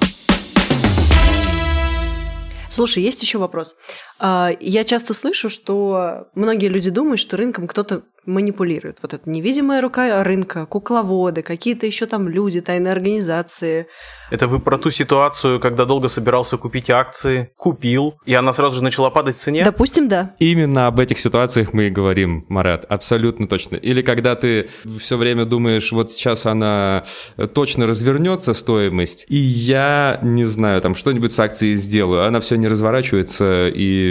Слушай, 2.74 3.04
есть 3.04 3.22
еще 3.22 3.38
вопрос. 3.38 3.76
А, 4.18 4.50
я 4.61 4.85
часто 4.85 5.14
слышу, 5.14 5.49
что 5.49 6.28
многие 6.35 6.68
люди 6.68 6.90
думают, 6.90 7.21
что 7.21 7.37
рынком 7.37 7.66
кто-то 7.66 8.02
манипулирует. 8.26 8.99
Вот 9.02 9.14
эта 9.14 9.28
невидимая 9.28 9.80
рука 9.80 10.23
рынка, 10.25 10.66
кукловоды, 10.66 11.42
какие-то 11.42 11.87
еще 11.87 12.06
там 12.06 12.28
люди, 12.28 12.61
тайные 12.61 12.92
организации. 12.92 13.87
Это 14.30 14.49
вы 14.49 14.59
про 14.59 14.78
ту 14.78 14.90
ситуацию, 14.90 15.61
когда 15.61 15.85
долго 15.85 16.09
собирался 16.09 16.56
купить 16.56 16.90
акции, 16.90 17.52
купил, 17.56 18.14
и 18.25 18.35
она 18.35 18.52
сразу 18.52 18.76
же 18.76 18.83
начала 18.83 19.11
падать 19.11 19.37
в 19.37 19.40
цене? 19.40 19.62
Допустим, 19.64 20.09
да. 20.09 20.35
Именно 20.38 20.87
об 20.87 20.99
этих 20.99 21.18
ситуациях 21.18 21.73
мы 21.73 21.88
и 21.88 21.90
говорим, 21.90 22.47
Марат, 22.49 22.85
абсолютно 22.88 23.47
точно. 23.47 23.76
Или 23.76 24.02
когда 24.02 24.35
ты 24.35 24.71
все 24.99 25.16
время 25.16 25.44
думаешь, 25.44 25.92
вот 25.92 26.11
сейчас 26.11 26.47
она 26.47 27.04
точно 27.52 27.87
развернется, 27.87 28.54
стоимость, 28.54 29.26
и 29.28 29.37
я, 29.37 30.18
не 30.23 30.44
знаю, 30.44 30.80
там 30.80 30.94
что-нибудь 30.94 31.33
с 31.33 31.38
акцией 31.38 31.75
сделаю, 31.75 32.26
она 32.26 32.40
все 32.40 32.56
не 32.56 32.68
разворачивается, 32.68 33.68
и 33.68 34.03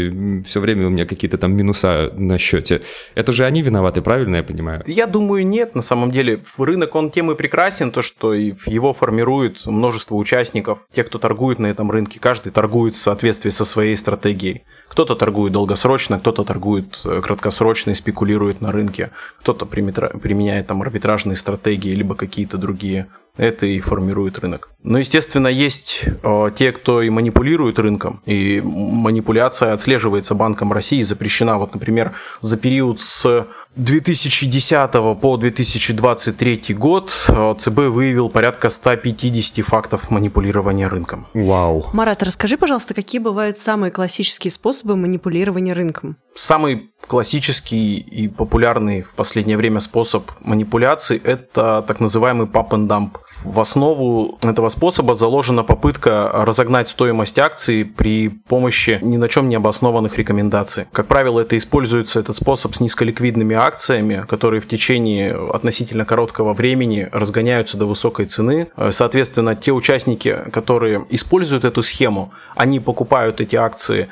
все 0.45 0.59
время 0.59 0.87
у 0.87 0.89
меня 0.89 1.05
какие-то 1.05 1.37
там 1.37 1.55
минуса 1.55 2.11
на 2.15 2.37
счете. 2.37 2.81
Это 3.15 3.31
же 3.31 3.45
они 3.45 3.61
виноваты, 3.61 4.01
правильно 4.01 4.37
я 4.37 4.43
понимаю? 4.43 4.83
Я 4.87 5.07
думаю, 5.07 5.45
нет. 5.45 5.75
На 5.75 5.81
самом 5.81 6.11
деле 6.11 6.41
рынок, 6.57 6.95
он 6.95 7.11
тем 7.11 7.31
и 7.31 7.35
прекрасен, 7.35 7.91
то, 7.91 8.01
что 8.01 8.33
его 8.33 8.93
формирует 8.93 9.65
множество 9.65 10.15
участников. 10.15 10.79
Те, 10.91 11.03
кто 11.03 11.19
торгует 11.19 11.59
на 11.59 11.67
этом 11.67 11.91
рынке, 11.91 12.19
каждый 12.19 12.51
торгует 12.51 12.95
в 12.95 12.97
соответствии 12.99 13.49
со 13.49 13.65
своей 13.65 13.95
стратегией. 13.95 14.63
Кто-то 14.89 15.15
торгует 15.15 15.53
долгосрочно, 15.53 16.19
кто-то 16.19 16.43
торгует 16.43 17.01
э, 17.05 17.21
краткосрочно 17.21 17.91
и 17.91 17.95
спекулирует 17.95 18.61
на 18.61 18.71
рынке, 18.71 19.09
кто-то 19.39 19.65
применяет 19.65 20.67
там 20.67 20.81
арбитражные 20.81 21.35
стратегии, 21.35 21.95
либо 21.95 22.15
какие-то 22.15 22.57
другие 22.57 23.07
это 23.37 23.65
и 23.65 23.79
формирует 23.79 24.39
рынок. 24.39 24.69
Но, 24.83 24.99
естественно, 24.99 25.47
есть 25.47 26.03
э, 26.23 26.51
те, 26.55 26.71
кто 26.71 27.01
и 27.01 27.09
манипулирует 27.09 27.79
рынком, 27.79 28.21
и 28.25 28.61
манипуляция 28.63 29.73
отслеживается 29.73 30.35
Банком 30.35 30.71
России, 30.73 31.01
запрещена. 31.01 31.57
Вот, 31.57 31.73
например, 31.73 32.13
за 32.41 32.57
период 32.57 32.99
с 32.99 33.47
2010 33.75 34.91
по 35.19 35.37
2023 35.37 36.75
год 36.75 37.25
э, 37.29 37.55
ЦБ 37.57 37.77
выявил 37.77 38.29
порядка 38.29 38.69
150 38.69 39.65
фактов 39.65 40.11
манипулирования 40.11 40.87
рынком. 40.87 41.27
Вау. 41.33 41.87
Марат, 41.93 42.21
расскажи, 42.21 42.57
пожалуйста, 42.57 42.93
какие 42.93 43.19
бывают 43.19 43.57
самые 43.57 43.89
классические 43.89 44.51
способы 44.51 44.95
манипулирования 44.95 45.73
рынком? 45.73 46.17
Самый 46.35 46.89
классический 47.07 47.97
и 47.97 48.27
популярный 48.27 49.01
в 49.01 49.13
последнее 49.13 49.57
время 49.57 49.79
способ 49.79 50.31
манипуляции– 50.39 51.21
это 51.23 51.83
так 51.85 51.99
называемый 51.99 52.47
pump 52.47 52.69
and 52.69 52.87
dump. 52.87 53.09
В 53.43 53.59
основу 53.59 54.39
этого 54.41 54.69
способа 54.69 55.13
заложена 55.13 55.63
попытка 55.63 56.31
разогнать 56.33 56.87
стоимость 56.87 57.37
акций 57.37 57.85
при 57.85 58.29
помощи 58.29 58.99
ни 59.01 59.17
на 59.17 59.27
чем 59.27 59.49
не 59.49 59.55
обоснованных 59.55 60.17
рекомендаций. 60.17 60.85
Как 60.91 61.07
правило, 61.07 61.41
это 61.41 61.57
используется 61.57 62.19
этот 62.21 62.35
способ 62.35 62.73
с 62.73 62.79
низколиквидными 62.79 63.55
акциями, 63.55 64.25
которые 64.27 64.61
в 64.61 64.67
течение 64.67 65.35
относительно 65.35 66.05
короткого 66.05 66.53
времени 66.53 67.09
разгоняются 67.11 67.77
до 67.77 67.85
высокой 67.85 68.25
цены. 68.25 68.69
Соответственно, 68.89 69.55
те 69.55 69.71
участники, 69.71 70.39
которые 70.51 71.05
используют 71.09 71.65
эту 71.65 71.83
схему, 71.83 72.31
они 72.55 72.79
покупают 72.79 73.41
эти 73.41 73.55
акции 73.55 74.09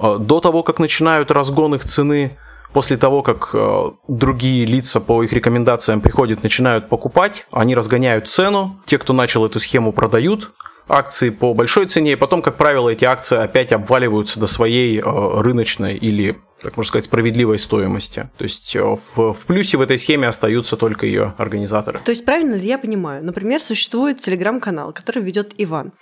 до 0.00 0.40
того, 0.40 0.62
как 0.62 0.78
начинают 0.78 1.30
разгон 1.30 1.74
их 1.74 1.84
цены, 1.84 2.36
после 2.72 2.98
того, 2.98 3.22
как 3.22 3.50
э, 3.54 3.90
другие 4.06 4.66
лица 4.66 5.00
по 5.00 5.22
их 5.22 5.32
рекомендациям 5.32 6.02
приходят, 6.02 6.42
начинают 6.42 6.90
покупать, 6.90 7.46
они 7.50 7.74
разгоняют 7.74 8.28
цену, 8.28 8.78
те, 8.84 8.98
кто 8.98 9.14
начал 9.14 9.46
эту 9.46 9.60
схему, 9.60 9.92
продают 9.92 10.52
акции 10.88 11.30
по 11.30 11.54
большой 11.54 11.86
цене, 11.86 12.12
и 12.12 12.16
потом, 12.16 12.42
как 12.42 12.56
правило, 12.56 12.90
эти 12.90 13.04
акции 13.04 13.38
опять 13.38 13.72
обваливаются 13.72 14.38
до 14.38 14.46
своей 14.46 14.98
э, 14.98 15.02
рыночной 15.04 15.96
или 15.96 16.36
так 16.62 16.76
можно 16.76 16.88
сказать, 16.88 17.04
справедливой 17.04 17.58
стоимости. 17.58 18.30
То 18.38 18.44
есть 18.44 18.74
э, 18.76 18.82
в, 18.82 19.32
в 19.32 19.46
плюсе 19.46 19.76
в 19.76 19.82
этой 19.82 19.98
схеме 19.98 20.26
остаются 20.26 20.76
только 20.76 21.06
ее 21.06 21.34
организаторы. 21.36 22.00
То 22.04 22.10
есть 22.10 22.24
правильно 22.24 22.54
ли 22.54 22.66
я 22.66 22.78
понимаю? 22.78 23.24
Например, 23.24 23.60
существует 23.60 24.20
телеграм-канал, 24.20 24.92
который 24.92 25.22
ведет 25.22 25.54
Иван. 25.58 25.92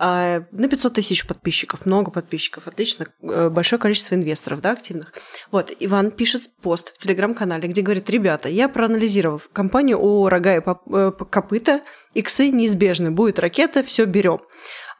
А, 0.00 0.44
на 0.52 0.68
500 0.68 0.94
тысяч 0.94 1.26
подписчиков, 1.26 1.84
много 1.84 2.12
подписчиков, 2.12 2.68
отлично, 2.68 3.06
э, 3.20 3.48
большое 3.48 3.80
количество 3.80 4.14
инвесторов, 4.14 4.60
да, 4.60 4.70
активных. 4.70 5.12
Вот, 5.50 5.72
Иван 5.80 6.12
пишет 6.12 6.42
пост 6.62 6.94
в 6.94 6.98
телеграм-канале, 6.98 7.68
где 7.68 7.82
говорит, 7.82 8.08
ребята, 8.08 8.48
я 8.48 8.68
проанализировал 8.68 9.42
компанию 9.52 9.98
о 10.00 10.28
рога 10.28 10.56
и 10.56 10.60
э, 10.60 11.12
копыта, 11.28 11.80
иксы 12.14 12.50
неизбежны, 12.50 13.10
будет 13.10 13.40
ракета, 13.40 13.82
все 13.82 14.04
берем. 14.04 14.38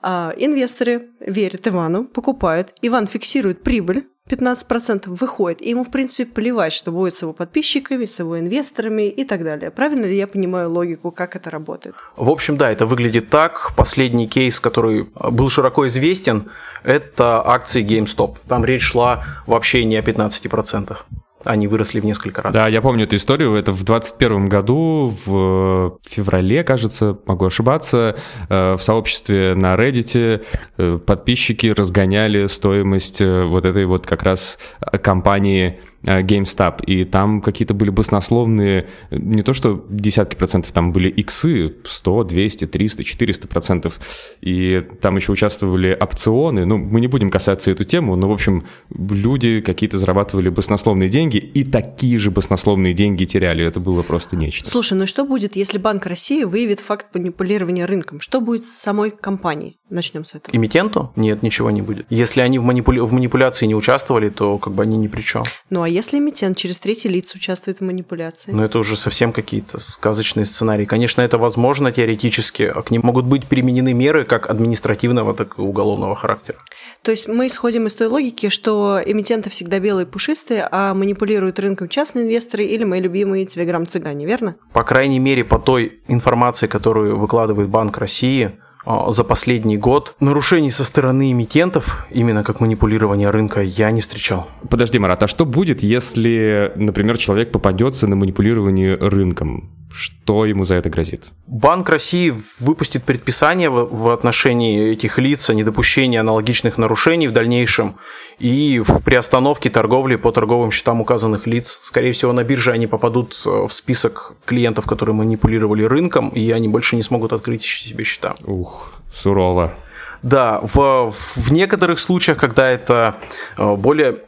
А 0.03 0.33
инвесторы 0.37 1.11
верят 1.21 1.67
Ивану, 1.67 2.05
покупают, 2.05 2.75
Иван 2.83 3.07
фиксирует 3.07 3.63
прибыль, 3.63 4.07
15% 4.29 5.09
выходит, 5.09 5.63
и 5.63 5.71
ему, 5.71 5.85
в 5.85 5.91
принципе, 5.91 6.27
плевать, 6.27 6.73
что 6.73 6.93
будет 6.93 7.15
с 7.15 7.23
его 7.23 7.33
подписчиками, 7.33 8.05
с 8.05 8.19
его 8.19 8.39
инвесторами 8.39 9.09
и 9.09 9.25
так 9.25 9.43
далее. 9.43 9.71
Правильно 9.71 10.05
ли 10.05 10.17
я 10.17 10.27
понимаю 10.27 10.71
логику, 10.71 11.11
как 11.11 11.35
это 11.35 11.51
работает? 11.51 11.95
В 12.17 12.29
общем, 12.29 12.57
да, 12.57 12.71
это 12.71 12.87
выглядит 12.87 13.31
так. 13.31 13.73
Последний 13.77 14.29
кейс, 14.29 14.61
который 14.61 15.09
был 15.15 15.49
широко 15.51 15.87
известен, 15.87 16.51
это 16.85 17.43
акции 17.47 17.85
GameStop. 17.85 18.37
Там 18.47 18.65
речь 18.65 18.83
шла 18.83 19.25
вообще 19.47 19.85
не 19.85 19.97
о 19.97 20.03
15% 20.03 20.97
они 21.45 21.69
выросли 21.69 22.01
в 22.01 22.05
несколько 22.05 22.43
раз. 22.43 22.55
Да, 22.55 22.69
я 22.69 22.83
помню 22.83 23.05
эту 23.05 23.17
историю. 23.17 23.55
Это 23.55 23.73
в 23.73 23.85
2021 23.85 24.49
году, 24.49 25.13
в 25.27 25.99
феврале, 26.07 26.65
кажется, 26.65 27.19
могу 27.27 27.47
ошибаться, 27.47 28.17
э, 28.49 28.77
в 28.77 28.83
сообществе 28.83 29.55
на 29.55 29.75
Reddit 29.75 30.45
э, 30.77 30.99
подписчики 30.99 31.69
разгоняли 31.69 32.47
стоимость 32.47 33.21
э, 33.21 33.45
вот 33.45 33.65
этой 33.65 33.85
вот 33.85 34.07
как 34.07 34.23
раз 34.23 34.59
компании 35.03 35.81
GameStop, 36.03 36.85
и 36.85 37.05
там 37.05 37.41
какие-то 37.41 37.75
были 37.75 37.91
баснословные, 37.91 38.89
не 39.11 39.43
то 39.43 39.53
что 39.53 39.85
десятки 39.89 40.37
процентов, 40.37 40.73
там 40.73 40.93
были 40.93 41.09
иксы 41.09 41.75
100, 41.85 42.25
200, 42.25 42.67
300, 42.67 43.05
400 43.05 43.49
процентов, 43.49 43.99
и 44.41 44.85
там 45.01 45.17
еще 45.17 45.33
участвовали 45.33 45.97
опционы, 45.99 46.65
ну, 46.65 46.79
мы 46.79 47.01
не 47.01 47.09
будем 47.09 47.31
касаться 47.31 47.71
эту 47.71 47.85
тему, 47.85 48.15
но, 48.17 48.29
в 48.29 48.33
общем, 48.33 48.65
люди 48.91 49.61
какие-то 49.61 49.99
зарабатывали 49.99 50.49
баснословные 50.51 51.09
деньги, 51.09 51.39
и 51.39 51.65
такие 51.65 52.19
же 52.19 52.31
баснословные 52.31 52.95
деньги 52.95 53.25
теряли, 53.25 53.65
это 53.65 53.81
было 53.81 54.03
просто 54.03 54.37
нечто. 54.37 54.69
Слушай, 54.69 54.97
ну 54.97 55.07
что 55.07 55.25
будет, 55.25 55.57
если 55.57 55.79
Банк 55.79 56.07
России 56.07 56.45
выявит 56.45 56.81
факт 56.81 57.15
манипулирования 57.15 57.87
рынком? 57.87 58.21
Что 58.21 58.41
будет 58.41 58.65
с 58.65 58.71
самой 58.71 59.11
компанией? 59.11 59.78
Начнем 59.91 60.25
с 60.25 60.35
этого. 60.35 60.55
Эмитенту? 60.55 61.13
Нет, 61.17 61.43
ничего 61.43 61.71
не 61.71 61.81
будет. 61.81 62.07
Если 62.11 62.41
они 62.41 62.59
в, 62.59 62.63
манипуля... 62.63 63.03
в 63.05 63.13
манипуляции 63.13 63.67
не 63.67 63.75
участвовали, 63.75 64.29
то 64.29 64.59
как 64.59 64.75
бы 64.75 64.83
они 64.83 64.97
ни 64.97 65.09
при 65.09 65.23
чем. 65.23 65.45
Ну, 65.71 65.83
а 65.83 65.89
если 65.89 66.19
эмитент 66.19 66.57
через 66.59 66.79
третий 66.79 67.09
лиц 67.09 67.35
участвует 67.35 67.79
в 67.79 67.81
манипуляции? 67.81 68.53
Ну, 68.53 68.63
это 68.63 68.79
уже 68.79 68.97
совсем 68.97 69.33
какие-то 69.33 69.79
сказочные 69.79 70.45
сценарии. 70.45 70.85
Конечно, 70.85 71.23
это 71.23 71.39
возможно 71.39 71.91
теоретически. 71.91 72.65
А 72.65 72.83
к 72.83 72.91
ним 72.91 73.03
могут 73.05 73.25
быть 73.25 73.47
применены 73.47 73.95
меры 73.95 74.25
как 74.25 74.51
административного, 74.51 75.35
так 75.35 75.59
и 75.59 75.63
уголовного 75.63 76.15
характера. 76.15 76.59
То 77.03 77.11
есть 77.11 77.27
мы 77.29 77.47
исходим 77.47 77.87
из 77.87 77.95
той 77.95 78.09
логики, 78.09 78.51
что 78.51 79.01
эмитенты 79.05 79.49
всегда 79.49 79.79
белые 79.79 80.07
пушистые, 80.07 80.69
а 80.71 80.93
манипулируют 80.93 81.59
рынком 81.59 81.89
частные 81.89 82.27
инвесторы 82.27 82.65
или 82.65 82.85
мои 82.85 83.01
любимые 83.01 83.47
телеграм-цыгане, 83.47 84.27
верно? 84.27 84.57
По 84.73 84.85
крайней 84.85 85.19
мере, 85.19 85.45
по 85.45 85.59
той 85.59 86.01
информации, 86.09 86.67
которую 86.67 87.19
выкладывает 87.19 87.69
Банк 87.69 87.97
России, 87.99 88.59
за 88.87 89.25
последний 89.25 89.77
год. 89.77 90.15
Нарушений 90.21 90.71
со 90.71 90.85
стороны 90.85 91.33
эмитентов, 91.33 92.07
именно 92.11 92.45
как 92.45 92.61
манипулирование 92.61 93.31
рынка, 93.31 93.63
я 93.63 93.91
не 93.91 94.01
встречал. 94.01 94.49
Подожди, 94.71 94.99
Марат, 94.99 95.23
а 95.23 95.27
что 95.27 95.45
будет, 95.45 95.83
если, 95.83 96.73
например, 96.77 97.19
человек 97.19 97.53
попадется 97.53 98.07
на 98.07 98.17
манипулирование 98.17 98.97
рынком? 98.97 99.71
Что 99.91 100.45
ему 100.45 100.65
за 100.65 100.75
это 100.75 100.91
грозит? 100.91 101.25
Банк 101.47 101.89
России 101.89 102.35
выпустит 102.61 103.05
предписание 103.05 103.71
в 103.71 104.11
отношении 104.11 104.91
этих 104.91 105.19
лиц 105.19 105.49
о 105.49 105.55
недопущении 105.55 106.19
аналогичных 106.19 106.77
нарушений 106.77 107.29
в 107.29 107.33
дальнейшем 107.33 107.97
и 108.39 108.81
в 108.81 109.03
приостановке 109.03 109.71
торговли 109.71 110.17
по 110.17 110.31
торговым 110.31 110.71
счетам 110.71 111.01
указанных 111.01 111.47
лиц. 111.47 111.81
Скорее 111.83 112.13
всего, 112.13 112.33
на 112.33 112.45
бирже 112.45 112.73
они 112.73 112.87
попадут 112.87 113.41
э, 113.47 113.67
в 113.67 113.73
список 113.73 114.35
клиентов, 114.45 114.87
которые 114.87 115.15
манипулировали 115.15 115.85
рынком, 115.85 116.29
и 116.29 116.51
они 116.51 116.69
больше 116.69 116.97
не 116.97 117.03
смогут 117.03 117.33
открыть 117.33 117.63
себе 117.63 118.05
счета. 118.05 118.35
Ух, 118.45 118.93
сурово. 119.13 119.75
Да, 120.23 120.61
в, 120.63 121.11
в 121.11 121.53
некоторых 121.53 121.99
случаях, 121.99 122.39
когда 122.39 122.69
это 122.69 123.17
э, 123.57 123.75
более 123.77 124.19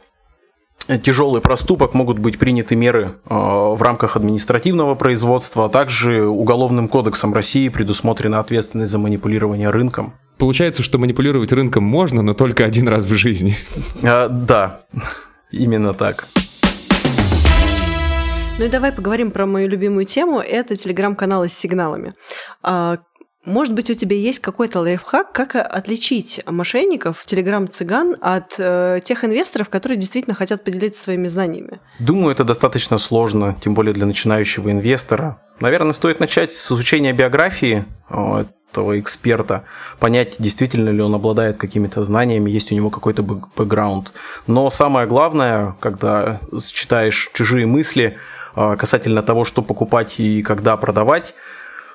тяжелый 0.97 1.41
проступок 1.41 1.93
могут 1.93 2.19
быть 2.19 2.39
приняты 2.39 2.75
меры 2.75 3.11
э, 3.29 3.33
в 3.33 3.81
рамках 3.81 4.15
административного 4.15 4.95
производства, 4.95 5.65
а 5.65 5.69
также 5.69 6.27
Уголовным 6.27 6.87
кодексом 6.87 7.33
России 7.33 7.69
предусмотрена 7.69 8.39
ответственность 8.39 8.91
за 8.91 8.99
манипулирование 8.99 9.69
рынком. 9.69 10.13
Получается, 10.37 10.81
что 10.83 10.97
манипулировать 10.97 11.51
рынком 11.51 11.83
можно, 11.83 12.21
но 12.21 12.33
только 12.33 12.65
один 12.65 12.87
раз 12.87 13.05
в 13.05 13.13
жизни. 13.13 13.55
А, 14.03 14.27
да, 14.27 14.81
именно 15.51 15.93
так. 15.93 16.25
Ну 18.57 18.65
и 18.65 18.69
давай 18.69 18.91
поговорим 18.91 19.31
про 19.31 19.45
мою 19.45 19.67
любимую 19.69 20.05
тему. 20.05 20.39
Это 20.39 20.75
телеграм-каналы 20.75 21.49
с 21.49 21.53
сигналами. 21.53 22.13
Может 23.45 23.73
быть, 23.73 23.89
у 23.89 23.95
тебя 23.95 24.15
есть 24.15 24.39
какой-то 24.39 24.81
лайфхак, 24.81 25.31
как 25.31 25.55
отличить 25.55 26.41
мошенников, 26.45 27.25
телеграм-цыган 27.25 28.17
от 28.21 28.53
э, 28.59 28.99
тех 29.03 29.23
инвесторов, 29.25 29.69
которые 29.69 29.97
действительно 29.97 30.35
хотят 30.35 30.63
поделиться 30.63 31.01
своими 31.01 31.27
знаниями? 31.27 31.79
Думаю, 31.97 32.33
это 32.33 32.43
достаточно 32.43 32.99
сложно, 32.99 33.57
тем 33.63 33.73
более 33.73 33.93
для 33.95 34.05
начинающего 34.05 34.71
инвестора. 34.71 35.41
Наверное, 35.59 35.93
стоит 35.93 36.19
начать 36.19 36.53
с 36.53 36.71
изучения 36.71 37.13
биографии 37.13 37.85
этого 38.71 38.99
эксперта, 38.99 39.65
понять, 39.99 40.35
действительно 40.39 40.89
ли 40.89 41.01
он 41.01 41.13
обладает 41.13 41.57
какими-то 41.57 42.03
знаниями, 42.03 42.49
есть 42.49 42.71
у 42.71 42.75
него 42.75 42.89
какой-то 42.89 43.23
бэкграунд. 43.23 44.13
Но 44.47 44.69
самое 44.69 45.07
главное, 45.07 45.75
когда 45.79 46.39
читаешь 46.71 47.29
чужие 47.33 47.65
мысли 47.65 48.17
э, 48.55 48.75
касательно 48.77 49.23
того, 49.23 49.45
что 49.45 49.61
покупать 49.61 50.19
и 50.19 50.41
когда 50.41 50.77
продавать, 50.77 51.33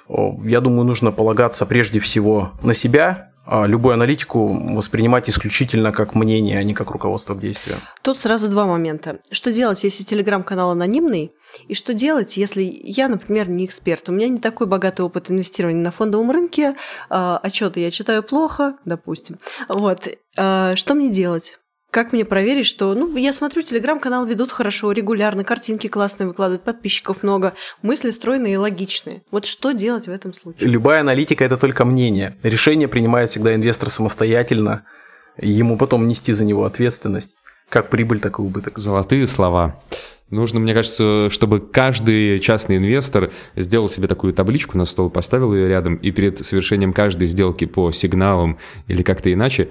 я 0.09 0.61
думаю, 0.61 0.85
нужно 0.85 1.13
полагаться 1.13 1.67
прежде 1.67 2.01
всего 2.01 2.53
на 2.63 2.75
себя, 2.75 3.31
а, 3.49 3.65
любую 3.67 3.95
аналитику 3.95 4.75
воспринимать 4.75 5.31
исключительно 5.31 5.93
как 5.93 6.17
мнение, 6.17 6.59
а 6.59 6.63
не 6.65 6.75
как 6.75 6.91
руководство 6.91 7.35
к 7.35 7.41
действию. 7.41 7.79
Тут 8.03 8.19
сразу 8.19 8.51
два 8.51 8.67
момента. 8.67 9.21
Что 9.31 9.53
делать, 9.53 9.85
если 9.85 10.03
телеграм-канал 10.03 10.73
анонимный? 10.73 11.31
И 11.69 11.75
что 11.75 11.95
делать, 11.95 12.37
если 12.37 12.65
я, 12.65 13.09
например, 13.09 13.49
не 13.49 13.65
эксперт? 13.65 14.09
У 14.09 14.13
меня 14.13 14.29
не 14.29 14.39
такой 14.39 14.67
богатый 14.67 15.03
опыт 15.03 15.31
инвестирования 15.31 15.83
на 15.83 15.93
фондовом 15.93 16.33
рынке, 16.33 16.75
а, 17.09 17.39
отчеты 17.39 17.81
я 17.81 17.93
читаю 17.93 18.25
плохо, 18.25 18.75
допустим. 18.85 19.37
Вот. 19.69 20.09
А, 20.37 20.75
что 20.75 20.95
мне 20.95 21.09
делать? 21.09 21.57
Как 21.97 22.13
мне 22.13 22.27
проверить, 22.27 22.67
что, 22.67 22.93
ну, 22.93 23.17
я 23.17 23.33
смотрю, 23.33 23.63
телеграм-канал 23.63 24.27
ведут 24.27 24.53
хорошо, 24.53 24.93
регулярно, 24.93 25.45
картинки 25.45 25.87
классные 25.87 26.27
выкладывают, 26.27 26.63
подписчиков 26.63 27.23
много, 27.23 27.55
мысли 27.81 28.11
стройные 28.11 28.53
и 28.53 28.57
логичные. 28.59 29.23
Вот 29.31 29.47
что 29.47 29.73
делать 29.73 30.07
в 30.07 30.11
этом 30.11 30.35
случае? 30.35 30.69
Любая 30.69 31.01
аналитика– 31.01 31.43
это 31.47 31.57
только 31.57 31.87
мнение. 31.87 32.37
Решение 32.43 32.87
принимает 32.87 33.31
всегда 33.31 33.55
инвестор 33.55 33.89
самостоятельно, 33.89 34.85
ему 35.41 35.79
потом 35.79 36.07
нести 36.07 36.35
за 36.35 36.45
него 36.45 36.67
ответственность, 36.67 37.35
как 37.71 37.89
прибыль, 37.89 38.21
так 38.21 38.41
и 38.41 38.43
убыток. 38.43 38.77
Золотые 38.77 39.27
слова. 39.27 39.75
Нужно, 40.29 40.61
мне 40.61 40.75
кажется, 40.75 41.31
чтобы 41.31 41.61
каждый 41.61 42.41
частный 42.41 42.77
инвестор 42.77 43.31
сделал 43.55 43.89
себе 43.89 44.07
такую 44.07 44.35
табличку 44.35 44.77
на 44.77 44.85
стол, 44.85 45.09
поставил 45.09 45.55
ее 45.55 45.67
рядом, 45.67 45.95
и 45.95 46.11
перед 46.11 46.45
совершением 46.45 46.93
каждой 46.93 47.27
сделки 47.27 47.65
по 47.65 47.91
сигналам 47.91 48.59
или 48.87 49.01
как-то 49.01 49.33
иначе 49.33 49.71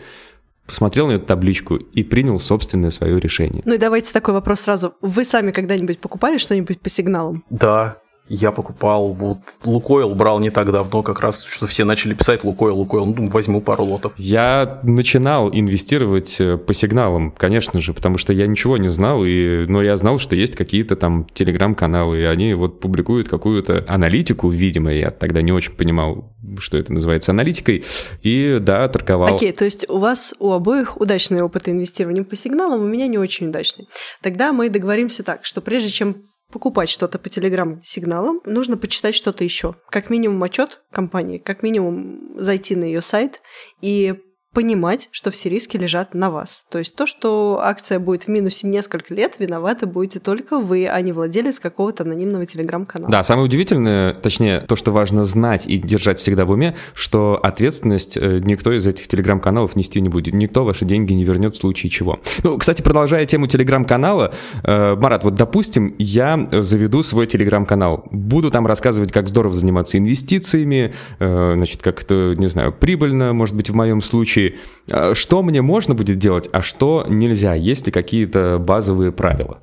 посмотрел 0.65 1.07
на 1.07 1.13
эту 1.13 1.25
табличку 1.25 1.75
и 1.75 2.03
принял 2.03 2.39
собственное 2.39 2.91
свое 2.91 3.19
решение. 3.19 3.61
Ну 3.65 3.73
и 3.73 3.77
давайте 3.77 4.11
такой 4.11 4.33
вопрос 4.33 4.61
сразу. 4.61 4.93
Вы 5.01 5.23
сами 5.23 5.51
когда-нибудь 5.51 5.99
покупали 5.99 6.37
что-нибудь 6.37 6.81
по 6.81 6.89
сигналам? 6.89 7.43
Да, 7.49 7.97
я 8.27 8.51
покупал, 8.51 9.13
вот 9.13 9.37
Лукойл 9.63 10.15
брал 10.15 10.39
не 10.39 10.49
так 10.49 10.71
давно, 10.71 11.03
как 11.03 11.19
раз, 11.19 11.43
что 11.43 11.67
все 11.67 11.85
начали 11.85 12.15
писать 12.15 12.43
Лукойл, 12.43 12.75
Лукойл, 12.75 13.05
ну, 13.05 13.29
возьму 13.29 13.61
пару 13.61 13.83
лотов. 13.83 14.13
Я 14.17 14.79
начинал 14.83 15.49
инвестировать 15.51 16.41
э, 16.41 16.57
по 16.57 16.73
сигналам, 16.73 17.31
конечно 17.31 17.79
же, 17.79 17.93
потому 17.93 18.17
что 18.17 18.33
я 18.33 18.47
ничего 18.47 18.77
не 18.77 18.89
знал, 18.89 19.23
и, 19.23 19.65
но 19.67 19.83
я 19.83 19.95
знал, 19.95 20.17
что 20.17 20.35
есть 20.35 20.55
какие-то 20.55 20.95
там 20.95 21.27
телеграм-каналы, 21.33 22.21
и 22.21 22.23
они 22.23 22.55
вот 22.55 22.79
публикуют 22.79 23.29
какую-то 23.29 23.85
аналитику, 23.87 24.49
видимо, 24.49 24.91
я 24.91 25.11
тогда 25.11 25.43
не 25.43 25.51
очень 25.51 25.73
понимал, 25.73 26.33
что 26.57 26.77
это 26.77 26.93
называется 26.93 27.31
аналитикой, 27.31 27.83
и 28.23 28.57
да, 28.59 28.87
торговал. 28.87 29.35
Окей, 29.35 29.51
okay, 29.51 29.53
то 29.53 29.65
есть 29.65 29.87
у 29.87 29.99
вас 29.99 30.33
у 30.39 30.51
обоих 30.51 30.99
удачный 30.99 31.41
опыт 31.41 31.69
инвестирования 31.69 32.23
по 32.23 32.35
сигналам, 32.35 32.81
у 32.81 32.87
меня 32.87 33.07
не 33.07 33.19
очень 33.19 33.49
удачный. 33.49 33.87
Тогда 34.23 34.51
мы 34.51 34.69
договоримся 34.69 35.21
так, 35.21 35.45
что 35.45 35.61
прежде 35.61 35.89
чем 35.89 36.23
покупать 36.51 36.89
что-то 36.89 37.19
по 37.19 37.29
телеграм-сигналам, 37.29 38.41
нужно 38.45 38.77
почитать 38.77 39.15
что-то 39.15 39.43
еще. 39.43 39.75
Как 39.89 40.09
минимум 40.09 40.41
отчет 40.43 40.81
компании, 40.91 41.37
как 41.37 41.63
минимум 41.63 42.39
зайти 42.39 42.75
на 42.75 42.85
ее 42.85 43.01
сайт 43.01 43.41
и 43.81 44.15
понимать, 44.55 45.09
что 45.11 45.31
все 45.31 45.49
риски 45.49 45.75
лежат 45.75 46.13
на 46.13 46.31
вас. 46.31 46.65
То 46.71 46.79
есть 46.79 46.95
то, 46.95 47.05
что 47.05 47.59
акция 47.61 47.99
будет 47.99 48.23
в 48.23 48.27
минусе 48.29 48.67
несколько 48.67 49.13
лет, 49.13 49.35
виноваты 49.37 49.85
будете 49.85 50.19
только 50.21 50.59
вы, 50.59 50.87
а 50.87 50.99
не 51.01 51.11
владелец 51.11 51.59
какого-то 51.59 52.03
анонимного 52.03 52.45
телеграм-канала. 52.45 53.11
Да, 53.11 53.23
самое 53.23 53.45
удивительное, 53.45 54.13
точнее, 54.13 54.61
то, 54.61 54.77
что 54.77 54.91
важно 54.91 55.25
знать 55.25 55.67
и 55.67 55.77
держать 55.77 56.19
всегда 56.19 56.45
в 56.45 56.51
уме, 56.51 56.75
что 56.93 57.37
ответственность 57.43 58.15
э, 58.15 58.39
никто 58.43 58.71
из 58.71 58.87
этих 58.87 59.09
телеграм-каналов 59.09 59.75
нести 59.75 59.99
не 59.99 60.07
будет. 60.07 60.33
Никто 60.33 60.63
ваши 60.63 60.85
деньги 60.85 61.11
не 61.11 61.25
вернет 61.25 61.55
в 61.55 61.57
случае 61.57 61.89
чего. 61.89 62.19
Ну, 62.43 62.57
кстати, 62.57 62.81
продолжая 62.81 63.25
тему 63.25 63.47
телеграм-канала, 63.47 64.33
э, 64.63 64.95
Марат, 64.95 65.25
вот 65.25 65.35
допустим, 65.35 65.95
я 65.97 66.47
заведу 66.51 67.03
свой 67.03 67.27
телеграм-канал. 67.27 68.05
Буду 68.11 68.51
там 68.51 68.65
рассказывать, 68.65 69.11
как 69.11 69.27
здорово 69.27 69.53
заниматься 69.53 69.97
инвестициями, 69.97 70.93
э, 71.19 71.53
значит, 71.55 71.81
как 71.81 72.01
это, 72.03 72.35
не 72.37 72.47
знаю, 72.47 72.71
прибыльно, 72.71 73.33
может 73.33 73.53
быть, 73.55 73.69
в 73.69 73.73
моем 73.73 74.01
случае, 74.01 74.44
Э, 74.89 75.13
что 75.13 75.43
мне 75.43 75.61
можно 75.61 75.95
будет 75.95 76.17
делать, 76.17 76.49
а 76.51 76.61
что 76.61 77.05
нельзя? 77.07 77.53
Есть 77.53 77.85
ли 77.87 77.91
какие-то 77.91 78.57
базовые 78.59 79.11
правила? 79.11 79.59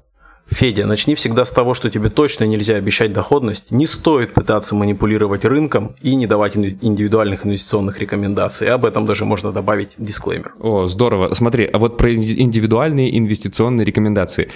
Федя, 0.52 0.86
начни 0.86 1.14
всегда 1.14 1.44
с 1.44 1.50
того, 1.50 1.74
что 1.74 1.88
тебе 1.90 2.10
точно 2.10 2.44
нельзя 2.44 2.76
обещать 2.76 3.12
доходность. 3.12 3.70
Не 3.70 3.86
стоит 3.86 4.34
пытаться 4.34 4.74
манипулировать 4.74 5.44
рынком 5.44 5.94
и 6.02 6.14
не 6.14 6.26
давать 6.26 6.56
индивидуальных 6.56 7.46
инвестиционных 7.46 8.00
рекомендаций. 8.00 8.68
Об 8.68 8.84
этом 8.84 9.06
даже 9.06 9.24
можно 9.24 9.52
добавить 9.52 9.92
дисклеймер. 9.98 10.52
О, 10.60 10.86
здорово. 10.86 11.32
Смотри, 11.32 11.64
а 11.72 11.78
вот 11.78 11.96
про 11.96 12.12
индивидуальные 12.12 13.16
инвестиционные 13.18 13.84
рекомендации. 13.84 14.50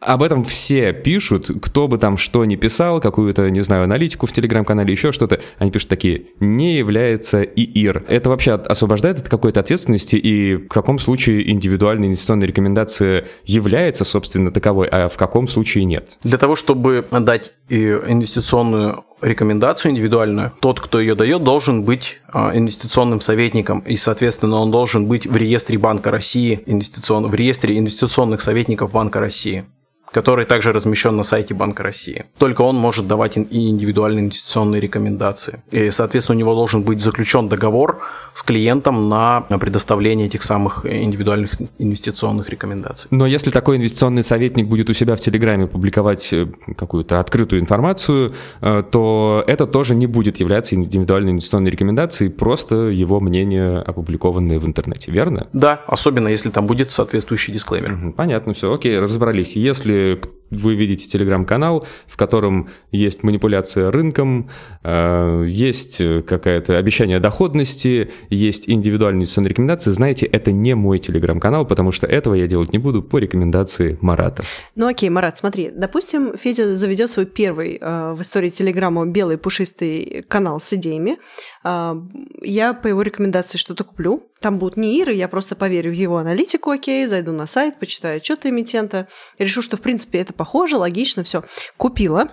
Об 0.00 0.22
этом 0.22 0.44
все 0.44 0.94
пишут, 0.94 1.50
кто 1.60 1.86
бы 1.86 1.98
там 1.98 2.16
что 2.16 2.42
ни 2.46 2.56
писал, 2.56 3.00
какую-то, 3.00 3.50
не 3.50 3.60
знаю, 3.60 3.84
аналитику 3.84 4.24
в 4.24 4.32
телеграм-канале, 4.32 4.90
еще 4.90 5.12
что-то. 5.12 5.40
Они 5.58 5.70
пишут 5.70 5.90
такие, 5.90 6.28
не 6.40 6.76
является 6.76 7.42
ИИР. 7.42 8.04
Это 8.08 8.30
вообще 8.30 8.52
освобождает 8.54 9.18
от 9.18 9.28
какой-то 9.28 9.60
ответственности 9.60 10.16
и 10.16 10.56
в 10.56 10.68
каком 10.68 10.98
случае 10.98 11.50
индивидуальная 11.50 12.08
инвестиционная 12.08 12.48
рекомендация 12.48 13.26
является, 13.44 14.06
собственно, 14.06 14.50
таковой, 14.50 14.88
а 14.88 15.08
в 15.08 15.18
каком 15.18 15.46
случае 15.48 15.84
нет? 15.84 16.16
Для 16.24 16.38
того, 16.38 16.56
чтобы 16.56 17.06
дать 17.10 17.52
инвестиционную 17.68 19.04
рекомендацию 19.20 19.92
индивидуальную, 19.92 20.52
тот, 20.60 20.80
кто 20.80 20.98
ее 20.98 21.14
дает, 21.14 21.44
должен 21.44 21.84
быть 21.84 22.20
а, 22.32 22.52
инвестиционным 22.54 23.20
советником, 23.20 23.80
и, 23.80 23.98
соответственно, 23.98 24.56
он 24.56 24.70
должен 24.70 25.04
быть 25.04 25.26
в 25.26 25.36
реестре 25.36 25.76
Банка 25.76 26.10
России, 26.10 26.62
инвестицион... 26.64 27.26
в 27.26 27.34
реестре 27.34 27.78
инвестиционных 27.78 28.40
советников 28.40 28.92
Банка 28.92 29.20
России 29.20 29.66
который 30.12 30.44
также 30.44 30.72
размещен 30.72 31.16
на 31.16 31.22
сайте 31.22 31.54
Банка 31.54 31.82
России. 31.82 32.26
Только 32.38 32.62
он 32.62 32.76
может 32.76 33.06
давать 33.06 33.36
и 33.36 33.68
индивидуальные 33.68 34.24
инвестиционные 34.24 34.80
рекомендации. 34.80 35.62
И, 35.70 35.90
соответственно, 35.90 36.36
у 36.36 36.40
него 36.40 36.54
должен 36.54 36.82
быть 36.82 37.00
заключен 37.00 37.48
договор 37.48 38.02
с 38.34 38.42
клиентом 38.42 39.08
на 39.08 39.42
предоставление 39.60 40.26
этих 40.26 40.42
самых 40.42 40.84
индивидуальных 40.84 41.52
инвестиционных 41.78 42.48
рекомендаций. 42.48 43.08
Но 43.10 43.26
если 43.26 43.50
такой 43.50 43.76
инвестиционный 43.76 44.22
советник 44.22 44.66
будет 44.66 44.90
у 44.90 44.92
себя 44.92 45.16
в 45.16 45.20
Телеграме 45.20 45.66
публиковать 45.66 46.32
э, 46.32 46.46
какую-то 46.76 47.20
открытую 47.20 47.60
информацию, 47.60 48.34
э, 48.60 48.82
то 48.90 49.44
это 49.46 49.66
тоже 49.66 49.94
не 49.94 50.06
будет 50.06 50.38
являться 50.38 50.74
индивидуальной 50.74 51.32
инвестиционной 51.32 51.70
рекомендацией, 51.70 52.30
просто 52.30 52.88
его 52.88 53.20
мнение, 53.20 53.78
опубликованное 53.78 54.58
в 54.58 54.66
интернете, 54.66 55.10
верно? 55.10 55.48
Да, 55.52 55.82
особенно 55.86 56.28
если 56.28 56.50
там 56.50 56.66
будет 56.66 56.90
соответствующий 56.90 57.52
дисклеймер. 57.52 58.12
Понятно, 58.16 58.54
все, 58.54 58.72
окей, 58.72 58.98
разобрались. 58.98 59.56
Если 59.56 59.99
если 60.00 60.39
вы 60.50 60.74
видите 60.74 61.06
телеграм-канал, 61.06 61.86
в 62.06 62.16
котором 62.16 62.68
есть 62.90 63.22
манипуляция 63.22 63.90
рынком, 63.90 64.50
э, 64.82 65.44
есть 65.46 66.02
какое-то 66.26 66.76
обещание 66.76 67.20
доходности, 67.20 68.10
есть 68.28 68.68
индивидуальные 68.68 69.20
инвестиционные 69.20 69.50
рекомендации, 69.50 69.90
знаете, 69.90 70.26
это 70.26 70.52
не 70.52 70.74
мой 70.74 70.98
телеграм-канал, 70.98 71.66
потому 71.66 71.92
что 71.92 72.06
этого 72.06 72.34
я 72.34 72.46
делать 72.46 72.72
не 72.72 72.78
буду 72.78 73.02
по 73.02 73.18
рекомендации 73.18 73.98
Марата. 74.00 74.42
Ну 74.74 74.86
окей, 74.86 75.08
Марат, 75.10 75.36
смотри, 75.36 75.70
допустим, 75.70 76.36
Федя 76.36 76.74
заведет 76.74 77.10
свой 77.10 77.26
первый 77.26 77.78
э, 77.80 78.12
в 78.14 78.20
истории 78.22 78.50
телеграма 78.50 79.06
белый 79.06 79.38
пушистый 79.38 80.24
канал 80.28 80.60
с 80.60 80.72
идеями. 80.72 81.18
Э, 81.64 81.94
я 82.42 82.74
по 82.74 82.88
его 82.88 83.02
рекомендации 83.02 83.58
что-то 83.58 83.84
куплю, 83.84 84.30
там 84.40 84.58
будут 84.58 84.76
не 84.76 84.98
Иры, 84.98 85.12
я 85.12 85.28
просто 85.28 85.54
поверю 85.54 85.90
в 85.90 85.94
его 85.94 86.16
аналитику, 86.16 86.70
окей, 86.70 87.06
зайду 87.06 87.32
на 87.32 87.46
сайт, 87.46 87.78
почитаю 87.78 88.16
отчеты 88.16 88.48
эмитента, 88.48 89.06
решу, 89.38 89.62
что, 89.62 89.76
в 89.76 89.82
принципе, 89.82 90.18
это 90.18 90.32
похоже, 90.40 90.78
логично, 90.78 91.22
все. 91.22 91.44
Купила, 91.76 92.28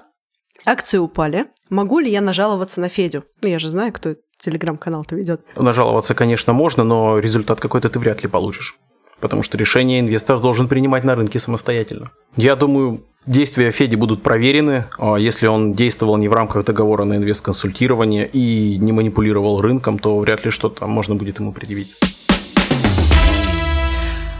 акции 0.65 0.97
упали. 0.97 1.47
Могу 1.69 1.99
ли 1.99 2.09
я 2.09 2.21
нажаловаться 2.21 2.79
на 2.79 2.87
Федю? 2.87 3.25
Ну, 3.41 3.49
я 3.49 3.59
же 3.59 3.67
знаю, 3.67 3.91
кто 3.91 4.15
телеграм-канал-то 4.39 5.13
ведет. 5.17 5.41
Нажаловаться, 5.57 6.15
конечно, 6.15 6.53
можно, 6.53 6.85
но 6.85 7.19
результат 7.19 7.59
какой-то 7.59 7.89
ты 7.89 7.99
вряд 7.99 8.23
ли 8.23 8.29
получишь. 8.29 8.77
Потому 9.19 9.43
что 9.43 9.57
решение 9.57 9.99
инвестор 9.99 10.39
должен 10.39 10.69
принимать 10.69 11.03
на 11.03 11.15
рынке 11.15 11.37
самостоятельно. 11.37 12.11
Я 12.37 12.55
думаю, 12.55 13.03
действия 13.25 13.71
Феди 13.71 13.97
будут 13.97 14.23
проверены, 14.23 14.85
а 14.97 15.17
если 15.17 15.47
он 15.47 15.73
действовал 15.73 16.15
не 16.15 16.29
в 16.29 16.33
рамках 16.33 16.63
договора 16.63 17.03
на 17.03 17.17
инвестконсультирование 17.17 18.25
и 18.25 18.77
не 18.77 18.93
манипулировал 18.93 19.59
рынком, 19.59 19.99
то 19.99 20.17
вряд 20.19 20.45
ли 20.45 20.51
что-то 20.51 20.87
можно 20.87 21.15
будет 21.15 21.39
ему 21.39 21.51
предъявить. 21.51 21.99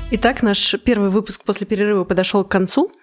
Итак, 0.10 0.41
наш 0.41 0.73
первый 0.86 1.10
выпуск 1.10 1.43
после 1.43 1.67
перерыва 1.67 2.06
подошел 2.06 2.45
к 2.45 2.49
концу. 2.49 2.93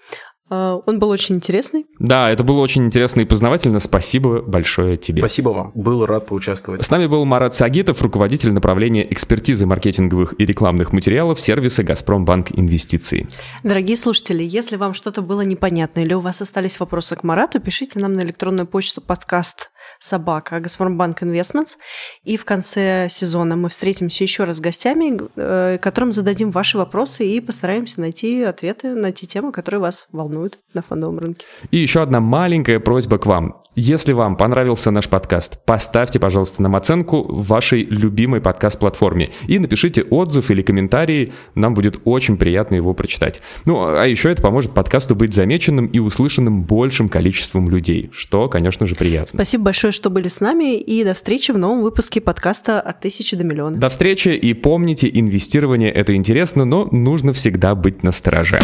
А, 0.51 0.81
он 0.85 0.99
был 0.99 1.09
очень 1.09 1.37
интересный. 1.37 1.87
Да, 1.99 2.31
это 2.31 2.45
было 2.45 2.61
очень 2.61 2.85
интересно 2.85 3.23
и 3.23 3.25
познавательно. 3.25 3.79
Спасибо 3.79 4.43
большое 4.43 4.97
тебе. 4.99 5.21
Спасибо 5.21 5.51
вам. 5.51 5.73
Был 5.75 6.05
рад 6.05 6.27
поучаствовать. 6.27 6.85
С 6.85 6.91
нами 6.91 7.07
был 7.07 7.25
Марат 7.25 7.55
Сагитов, 7.55 8.03
руководитель 8.03 8.53
направления 8.53 9.11
экспертизы 9.11 9.65
маркетинговых 9.65 10.35
и 10.39 10.45
рекламных 10.45 10.93
материалов 10.93 11.41
сервиса 11.41 11.83
«Газпромбанк 11.83 12.53
Инвестиции». 12.59 13.27
Дорогие 13.63 13.97
слушатели, 13.97 14.43
если 14.43 14.77
вам 14.77 14.93
что-то 14.93 15.23
было 15.23 15.41
непонятно 15.41 16.01
или 16.01 16.13
у 16.13 16.21
вас 16.21 16.43
остались 16.43 16.79
вопросы 16.79 17.17
к 17.17 17.23
Марату, 17.23 17.59
пишите 17.61 17.99
нам 17.99 18.13
на 18.13 18.21
электронную 18.21 18.67
почту 18.67 19.01
подкаст 19.01 19.71
собака 19.99 20.61
Газпромбанк 20.61 21.23
Инвестментс. 21.23 21.77
И 22.23 22.37
в 22.37 22.45
конце 22.45 23.09
сезона 23.11 23.57
мы 23.57 23.71
встретимся 23.71 24.25
еще 24.25 24.45
раз 24.45 24.59
с 24.59 24.61
гостями, 24.61 25.19
э, 25.37 25.79
которым 25.81 26.13
зададим 26.13 26.51
ваши 26.51 26.77
вопросы 26.77 27.27
и 27.27 27.41
постараемся 27.41 28.01
найти 28.01 28.43
ответы 28.43 28.95
на 28.95 29.13
те 29.13 29.27
темы, 29.27 29.51
которые 29.51 29.81
вас 29.81 30.07
волнуют. 30.13 30.34
Волнуют 30.35 30.59
на 30.75 30.83
фондовом 30.83 31.19
рынке. 31.19 31.47
И 31.71 31.79
еще 31.79 32.03
одна 32.03 32.21
маленькая 32.21 32.81
просьба 32.81 33.19
к 33.19 33.27
вам. 33.27 33.61
Если 33.77 34.13
вам 34.13 34.37
понравился 34.37 34.91
наш 34.91 35.09
подкаст, 35.09 35.65
поставьте, 35.65 36.19
пожалуйста, 36.19 36.63
нам 36.63 36.77
оценку 36.77 37.23
в 37.23 37.47
вашей 37.47 37.85
любимой 37.85 38.41
подкаст-платформе 38.41 39.31
и 39.47 39.59
напишите 39.59 40.03
отзыв 40.03 40.51
или 40.51 40.63
комментарий, 40.63 41.33
нам 41.55 41.75
будет 41.75 42.01
очень 42.05 42.37
приятно 42.37 42.77
его 42.77 42.95
прочитать. 42.95 43.41
Ну, 43.65 43.97
а 43.97 44.07
еще 44.07 44.31
это 44.31 44.43
поможет 44.43 44.73
подкасту 44.73 45.15
быть 45.15 45.35
замеченным 45.35 45.87
и 45.87 45.99
услышанным 45.99 46.63
большим 46.63 47.09
количеством 47.09 47.69
людей, 47.69 48.11
что, 48.13 48.49
конечно 48.49 48.87
же, 48.87 48.95
приятно. 48.95 49.39
Спасибо 49.39 49.65
большое, 49.65 49.93
что 49.93 50.11
были 50.11 50.29
с 50.29 50.41
нами, 50.41 50.79
и 50.79 51.05
до 51.05 51.15
встречи 51.15 51.53
в 51.53 51.59
новом 51.59 51.83
выпуске 51.83 52.21
подкаста 52.21 52.81
«От 52.81 53.01
тысячи 53.01 53.37
до 53.37 53.45
миллиона». 53.45 53.77
До 53.77 53.89
встречи, 53.89 54.29
и 54.29 54.55
помните, 54.55 55.11
инвестирование— 55.13 55.91
это 55.93 56.15
интересно, 56.15 56.65
но 56.65 56.89
нужно 56.91 57.33
всегда 57.33 57.75
быть 57.75 58.03
на 58.03 58.13
страже. 58.13 58.59